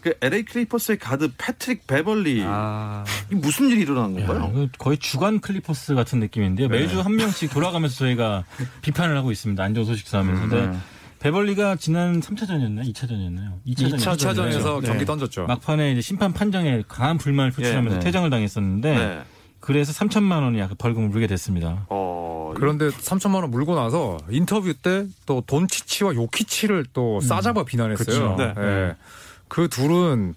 그 0.00 0.14
LA 0.20 0.44
클리퍼스의 0.44 0.98
가드 0.98 1.32
패트릭 1.38 1.86
베벌리 1.86 2.42
아, 2.46 3.04
이 3.32 3.34
무슨 3.34 3.68
일이 3.68 3.82
일어난 3.82 4.14
건가요? 4.14 4.50
이거 4.54 4.68
거의 4.78 4.98
주간 4.98 5.40
클리퍼스 5.40 5.94
같은 5.94 6.20
느낌인데요. 6.20 6.68
매주 6.68 7.00
한 7.00 7.16
명씩 7.16 7.50
돌아가면서 7.52 7.96
저희가 7.96 8.44
비판을 8.82 9.16
하고 9.16 9.32
있습니다. 9.32 9.62
안 9.62 9.74
좋은 9.74 9.84
소식 9.86 10.06
싸움에서. 10.08 10.40
근데 10.48 10.78
베벌리가 11.20 11.74
지난 11.76 12.20
3차전이었나요? 12.20 12.92
2차전이었나요? 12.92 13.54
2차전. 13.66 13.96
2차전에서 13.98 14.80
네. 14.82 14.86
경기 14.86 15.04
던졌죠. 15.04 15.46
막판에 15.46 15.92
이제 15.92 16.00
심판 16.00 16.32
판정에 16.32 16.84
강한 16.86 17.18
불만을 17.18 17.50
표출하면서 17.50 17.96
예, 17.96 17.98
네. 17.98 18.04
퇴장을 18.04 18.30
당했었는데 18.30 18.94
네. 18.96 19.20
그래서 19.58 19.92
3천만 19.92 20.42
원이 20.44 20.60
약간 20.60 20.76
벌금을 20.78 21.08
물게 21.08 21.26
됐습니다. 21.26 21.86
어, 21.90 22.52
그런데 22.54 22.88
3천만 22.90 23.40
원 23.42 23.50
물고 23.50 23.74
나서 23.74 24.16
인터뷰 24.30 24.72
때 24.74 25.06
또 25.26 25.42
돈치치와 25.44 26.14
요키치를 26.14 26.86
또 26.92 27.20
싸잡아 27.20 27.64
비난했어요. 27.64 28.36
그쵸. 28.36 28.54
네. 28.54 28.94
예. 29.48 29.54
그 29.62 29.68
둘은 29.68 30.34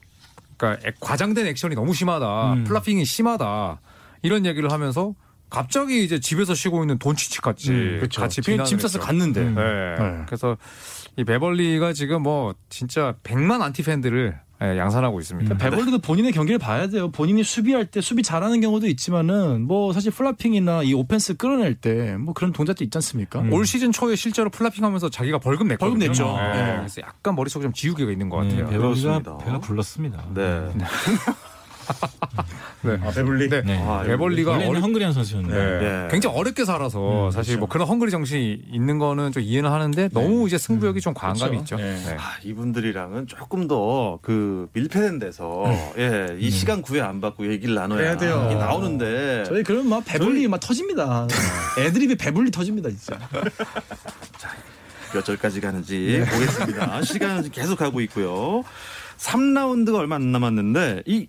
그러니까 0.57 0.87
액- 0.87 0.99
과장된 0.99 1.45
액션이 1.47 1.75
너무 1.75 1.93
심하다. 1.93 2.53
음. 2.53 2.63
flopping이 2.65 3.03
심하다. 3.05 3.79
이런 4.21 4.45
얘기를 4.45 4.71
하면서 4.71 5.13
갑자기 5.49 6.03
이제 6.03 6.19
집에서 6.19 6.53
쉬고 6.53 6.81
있는 6.83 6.97
돈치치 6.97 7.41
같이 7.41 7.71
음, 7.71 7.97
그쵸. 7.99 8.21
같이 8.21 8.41
짐 8.41 8.57
싸서. 8.79 8.99
갔는데. 8.99 9.41
음. 9.41 9.55
네. 9.55 9.95
네. 9.99 10.23
그래서 10.27 10.55
이 11.17 11.23
베벌리가 11.23 11.93
지금 11.93 12.21
뭐 12.23 12.53
진짜 12.69 13.15
100만 13.23 13.61
안티 13.61 13.83
팬들을 13.83 14.39
예, 14.63 14.77
양산하고 14.77 15.19
있습니다. 15.19 15.57
베벌리도 15.57 15.99
본인의 15.99 16.31
경기를 16.33 16.59
봐야 16.59 16.87
돼요. 16.87 17.09
본인이 17.11 17.43
수비할 17.43 17.85
때 17.87 17.99
수비 18.01 18.21
잘하는 18.21 18.61
경우도 18.61 18.87
있지만은 18.87 19.61
뭐 19.65 19.91
사실 19.91 20.11
flopping이나 20.11 20.83
이 20.83 20.93
오펜스 20.93 21.37
끌어낼 21.37 21.75
때 21.75 22.15
뭐 22.17 22.33
그런 22.33 22.51
동작도 22.53 22.83
있지 22.83 22.97
않습니까? 22.97 23.41
음. 23.41 23.51
올 23.53 23.65
시즌 23.65 23.91
초에 23.91 24.15
실제로 24.15 24.49
flopping하면서 24.49 25.09
자기가 25.09 25.39
벌금 25.39 25.67
냈거든요. 25.67 25.97
벌금 25.97 26.07
냈죠. 26.07 26.37
네. 26.37 26.53
네. 26.65 26.75
그래서 26.77 27.01
약간 27.01 27.35
머릿속에 27.35 27.63
좀 27.63 27.73
지우개가 27.73 28.11
있는 28.11 28.29
것 28.29 28.37
같아요. 28.37 28.65
네. 28.69 28.71
배가 29.45 29.59
불렀습니다. 29.59 30.23
네. 30.33 30.69
네. 32.83 32.97
아, 33.03 33.11
베벌리. 33.11 33.47
네. 33.49 33.61
네. 33.61 33.77
아, 33.85 34.01
베벌리가 34.03 34.51
원래는 34.51 34.71
어리- 34.75 34.79
hungry한 34.81 35.13
선수였는데 35.13 35.55
네. 35.55 35.79
네. 35.79 36.07
굉장히 36.09 36.35
어렵게 36.35 36.65
살아서 36.65 37.27
음, 37.27 37.31
사실 37.31 37.51
그렇죠. 37.53 37.59
뭐 37.59 37.69
그런 37.69 37.87
헝그리 37.87 38.09
정신이 38.09 38.63
있는 38.71 38.97
거는 38.97 39.31
좀 39.31 39.43
이해는 39.43 39.69
하는데 39.71 40.09
너무 40.13 40.47
이제 40.47 40.57
승부욕이 40.57 40.99
좀 41.01 41.13
과한 41.13 41.37
감이 41.37 41.57
그렇죠. 41.57 41.75
있죠. 41.75 41.83
네. 41.83 41.95
네. 42.05 42.15
아, 42.19 42.37
이분들이랑은 42.43 43.27
조금 43.27 43.67
더 43.67 44.19
그 44.21 44.67
밀폐된 44.73 45.19
데서 45.19 45.63
예, 45.97 46.35
이 46.39 46.49
시간 46.49 46.81
구애 46.81 47.01
안 47.01 47.21
받고 47.21 47.51
얘기를 47.51 47.75
나눠야 47.75 48.17
돼요. 48.17 48.47
이게 48.49 48.55
나오는데 48.59 49.43
저희 49.47 49.63
그러면 49.63 49.89
막 49.89 50.03
배불리 50.05 50.47
막 50.47 50.59
터집니다. 50.59 51.27
애드립이 51.79 52.15
배불리 52.15 52.51
터집니다 52.51 52.89
진짜. 52.89 53.17
몇 55.13 55.23
절까지 55.25 55.59
가는지 55.61 56.23
보겠습니다. 56.31 57.01
시간은 57.03 57.51
계속 57.51 57.77
가고 57.77 58.01
있고요. 58.01 58.63
3라운드가 59.17 59.95
얼마 59.95 60.15
안 60.15 60.31
남았는데 60.31 61.03
이 61.05 61.27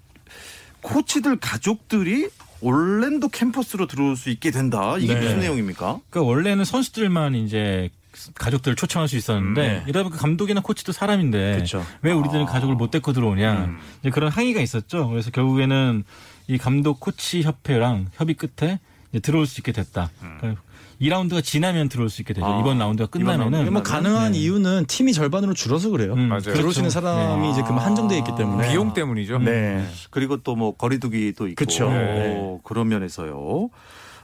코치들 0.83 1.37
가족들이 1.37 2.29
올랜도 2.61 3.29
캠퍼스로 3.29 3.87
들어올 3.87 4.17
수 4.17 4.31
있게 4.31 4.51
된다. 4.51 4.97
이게 4.99 5.15
네. 5.15 5.21
무슨 5.21 5.41
내용입니까? 5.41 6.01
그러니까 6.11 6.31
원래는 6.31 6.65
선수들만 6.65 7.35
이제 7.35 7.91
가족들을 8.35 8.77
초청할 8.77 9.09
수 9.09 9.17
있었는데 9.17 9.63
네. 9.63 9.83
이러다 9.87 10.05
보니까 10.05 10.21
감독이나 10.21 10.61
코치도 10.61 10.93
사람인데 10.93 11.59
그쵸. 11.61 11.85
왜 12.03 12.13
우리들은 12.13 12.45
가족을 12.45 12.75
못 12.75 12.91
데리고 12.91 13.13
들어오냐 13.13 13.79
이제 14.01 14.11
그런 14.11 14.31
항의가 14.31 14.61
있었죠. 14.61 15.09
그래서 15.09 15.31
결국에는 15.31 16.05
이 16.49 16.59
감독 16.59 17.01
코치 17.01 17.43
협회랑 17.43 18.09
협의 18.15 18.35
끝에 18.35 18.79
들어올 19.23 19.47
수 19.47 19.61
있게 19.61 19.73
됐다. 19.73 20.11
그러니까 20.39 20.63
2라운드가 21.03 21.43
지나면 21.43 21.89
들어올 21.89 22.09
수 22.09 22.23
있게 22.23 22.33
되죠. 22.33 22.47
아, 22.47 22.61
이번 22.61 22.79
라운드가 22.79 23.09
이번 23.15 23.21
끝나면은 23.37 23.73
뭐 23.73 23.83
가능한 23.83 24.33
네. 24.33 24.39
이유는 24.39 24.87
팀이 24.87 25.13
절반으로 25.13 25.53
줄어서 25.55 25.91
그래요. 25.91 26.15
음, 26.15 26.29
맞아요. 26.29 26.43
들어올 26.43 26.73
수 26.73 26.79
있는 26.81 26.91
사람이 26.91 27.51
이제 27.51 27.63
그만 27.63 27.85
한정돼 27.85 28.17
있기 28.19 28.31
때문에 28.37 28.69
비용 28.71 28.95
때문이죠. 28.95 29.39
네. 29.41 29.85
그리고 30.11 30.37
또 30.39 30.53
뭐 30.53 30.77
거리두기도 30.77 31.49
있고 31.49 31.55
그쵸. 31.57 31.89
오, 31.89 32.61
그런 32.63 32.87
면에서요. 32.89 33.71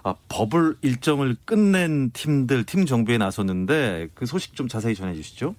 아, 0.05 0.15
버블 0.29 0.77
일정을 0.83 1.37
끝낸 1.45 2.11
팀들 2.13 2.65
팀 2.65 2.87
정비에 2.87 3.19
나섰는데 3.19 4.09
그 4.15 4.27
소식 4.27 4.55
좀 4.55 4.69
자세히 4.69 4.95
전해 4.95 5.15
주시죠. 5.15 5.55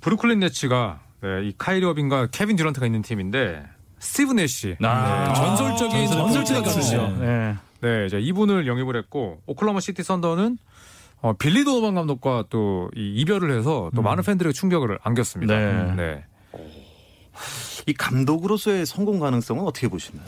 브루클린 0.00 0.40
네츠가 0.40 1.00
네, 1.22 1.28
이 1.48 1.52
카이리 1.56 1.84
어빙과 1.84 2.28
케빈 2.32 2.56
듀란트가 2.56 2.86
있는 2.86 3.02
팀인데 3.02 3.62
스티브 3.98 4.32
내시 4.32 4.76
아. 4.82 5.28
네, 5.28 5.34
전설적인 5.34 6.06
전설적인 6.08 6.08
전설적인 6.08 6.64
선수죠. 6.64 7.62
네. 7.80 8.00
네, 8.00 8.06
이제 8.06 8.20
이분을 8.20 8.66
영입을 8.66 8.96
했고 8.96 9.40
오클라호마 9.46 9.80
시티 9.80 10.02
선더는 10.02 10.58
어, 11.22 11.32
빌리 11.34 11.64
도노반 11.64 11.94
감독과 11.94 12.44
또 12.48 12.88
이 12.96 13.14
이별을 13.20 13.56
해서 13.58 13.90
또 13.94 14.02
많은 14.02 14.22
팬들의 14.24 14.52
충격을 14.52 14.98
안겼습니다. 15.02 15.54
네. 15.56 15.94
네. 15.96 16.24
이 17.86 17.92
감독으로서의 17.94 18.86
성공 18.86 19.18
가능성은 19.20 19.64
어떻게 19.64 19.88
보시나요? 19.88 20.26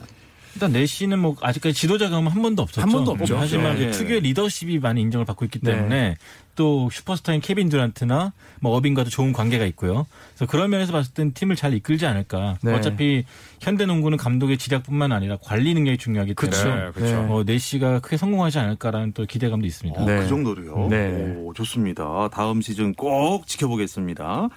일단 0.55 0.73
내시는 0.73 1.19
뭐 1.19 1.37
아직까지 1.41 1.75
지도자 1.75 2.09
경험 2.09 2.29
한 2.29 2.43
번도 2.43 2.63
없었죠. 2.63 2.83
한 2.83 2.91
번도 2.91 3.13
없죠. 3.13 3.37
하지만 3.39 3.77
네. 3.77 3.87
그 3.87 3.93
특유의 3.93 4.21
리더십이 4.21 4.79
많이 4.79 5.01
인정을 5.01 5.25
받고 5.25 5.45
있기 5.47 5.61
네. 5.61 5.73
때문에 5.73 6.17
또 6.55 6.91
슈퍼스타인 6.91 7.41
케빈 7.41 7.69
듀란트나 7.69 8.33
뭐 8.61 8.77
어빙과도 8.77 9.09
좋은 9.09 9.33
관계가 9.33 9.65
있고요. 9.67 10.07
그래서 10.35 10.51
그런 10.51 10.71
면에서 10.71 10.93
봤을 10.93 11.15
땐 11.15 11.33
팀을 11.33 11.57
잘 11.57 11.73
이끌지 11.73 12.05
않을까. 12.07 12.59
네. 12.63 12.75
어차피 12.75 13.25
현대농구는 13.61 14.19
감독의 14.19 14.59
지략뿐만 14.59 15.13
아니라 15.13 15.39
관리 15.43 15.73
능력이 15.73 15.97
중요하기 15.97 16.35
때문에 16.35 16.85
네, 16.85 16.91
그렇죠. 16.93 17.27
어, 17.31 17.43
내시가 17.45 18.01
크게 18.01 18.17
성공하지 18.19 18.59
않을까라는 18.59 19.13
또 19.13 19.25
기대감도 19.25 19.67
있습니다. 19.67 20.01
어, 20.01 20.05
네. 20.05 20.21
그 20.21 20.29
정도로요. 20.29 20.89
네. 20.89 21.35
오, 21.39 21.55
좋습니다. 21.55 22.29
다음 22.31 22.61
시즌 22.61 22.95
꼭 22.95 23.47
지켜보겠습니다. 23.47 24.49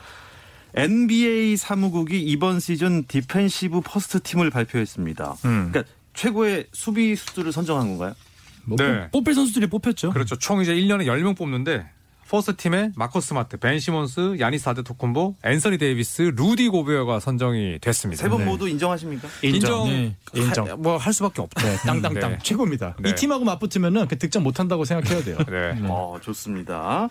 NBA 0.76 1.58
사무국이 1.58 2.20
이번 2.22 2.60
시즌 2.60 3.06
defensive 3.08 3.82
first 3.82 4.22
team을 4.22 4.50
발표했습니다. 4.50 5.36
음. 5.46 5.70
그러니까 5.72 5.84
최고의 6.14 6.68
수비 6.74 7.16
수들을 7.16 7.52
선정한 7.52 7.88
건가요? 7.88 8.14
뭐 8.66 8.78
네. 8.78 9.04
뽑- 9.12 9.24
뽑힐 9.24 9.36
선수들이 9.36 9.68
뽑혔죠. 9.68 10.12
그렇죠. 10.12 10.36
총 10.38 10.62
이제 10.62 10.74
1년에 10.74 11.06
10명 11.06 11.38
뽑는데 11.38 11.86
first 12.28 12.56
team에 12.58 12.92
마커스 12.96 13.34
스마트, 13.36 13.58
벤 13.58 13.80
시몬스, 13.80 14.38
야니스 14.40 14.68
아데토콤보, 14.68 15.36
앤서니 15.44 15.78
데이비스, 15.78 16.34
루디 16.36 16.70
고베어가 16.70 17.20
선정이 17.20 17.78
됐습니다. 17.80 18.24
세분 18.24 18.40
네. 18.40 18.46
모두 18.46 18.68
인정하십니까? 18.68 19.28
인정, 19.44 19.88
네. 19.88 20.16
인정. 20.34 20.82
뭐 20.82 20.98
할 20.98 21.14
수밖에 21.14 21.44
없죠. 21.44 21.66
네, 21.68 21.76
땅땅땅 21.86 22.32
네. 22.32 22.38
최고입니다. 22.42 22.96
네. 23.00 23.12
이 23.12 23.16
팀하고 23.16 23.46
맞붙으면은 23.46 24.08
그 24.08 24.18
득점 24.18 24.42
못 24.44 24.60
한다고 24.60 24.86
생각해야 24.86 25.24
돼요. 25.24 25.38
네. 25.48 25.80
어, 25.88 26.18
좋습니다. 26.22 27.08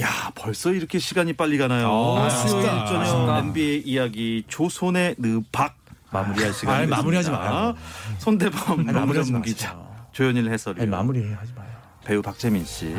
야, 0.00 0.30
벌써 0.34 0.70
이렇게 0.72 0.98
시간이 0.98 1.34
빨리 1.34 1.58
가나요? 1.58 2.16
아, 2.18 2.30
수요일 2.30 2.66
아쉽다. 2.68 2.86
저녁 2.86 3.02
아쉽다. 3.02 3.38
NBA 3.40 3.82
이야기 3.84 4.44
조선의 4.48 5.16
느박 5.18 5.76
마무리할 6.10 6.52
시간. 6.52 6.76
아니, 6.76 6.86
마무리하지 6.86 7.30
마요. 7.30 7.74
손대범 8.18 8.86
농구전 8.86 9.42
기자. 9.42 9.76
조현일 10.12 10.50
해설위 10.50 10.80
아니, 10.82 10.90
마무리 10.90 11.20
하지 11.32 11.52
마요. 11.54 11.68
배우 12.04 12.22
박재민 12.22 12.64
씨. 12.64 12.94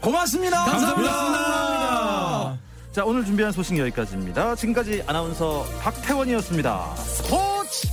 고맙습니다. 0.00 0.64
감사합니다. 0.64 2.58
자, 2.92 3.04
오늘 3.04 3.24
준비한 3.24 3.52
소식 3.52 3.78
여기까지입니다. 3.78 4.56
지금까지 4.56 5.04
아나운서 5.06 5.64
박태원이었습니다. 5.80 6.96
스포츠! 6.96 7.88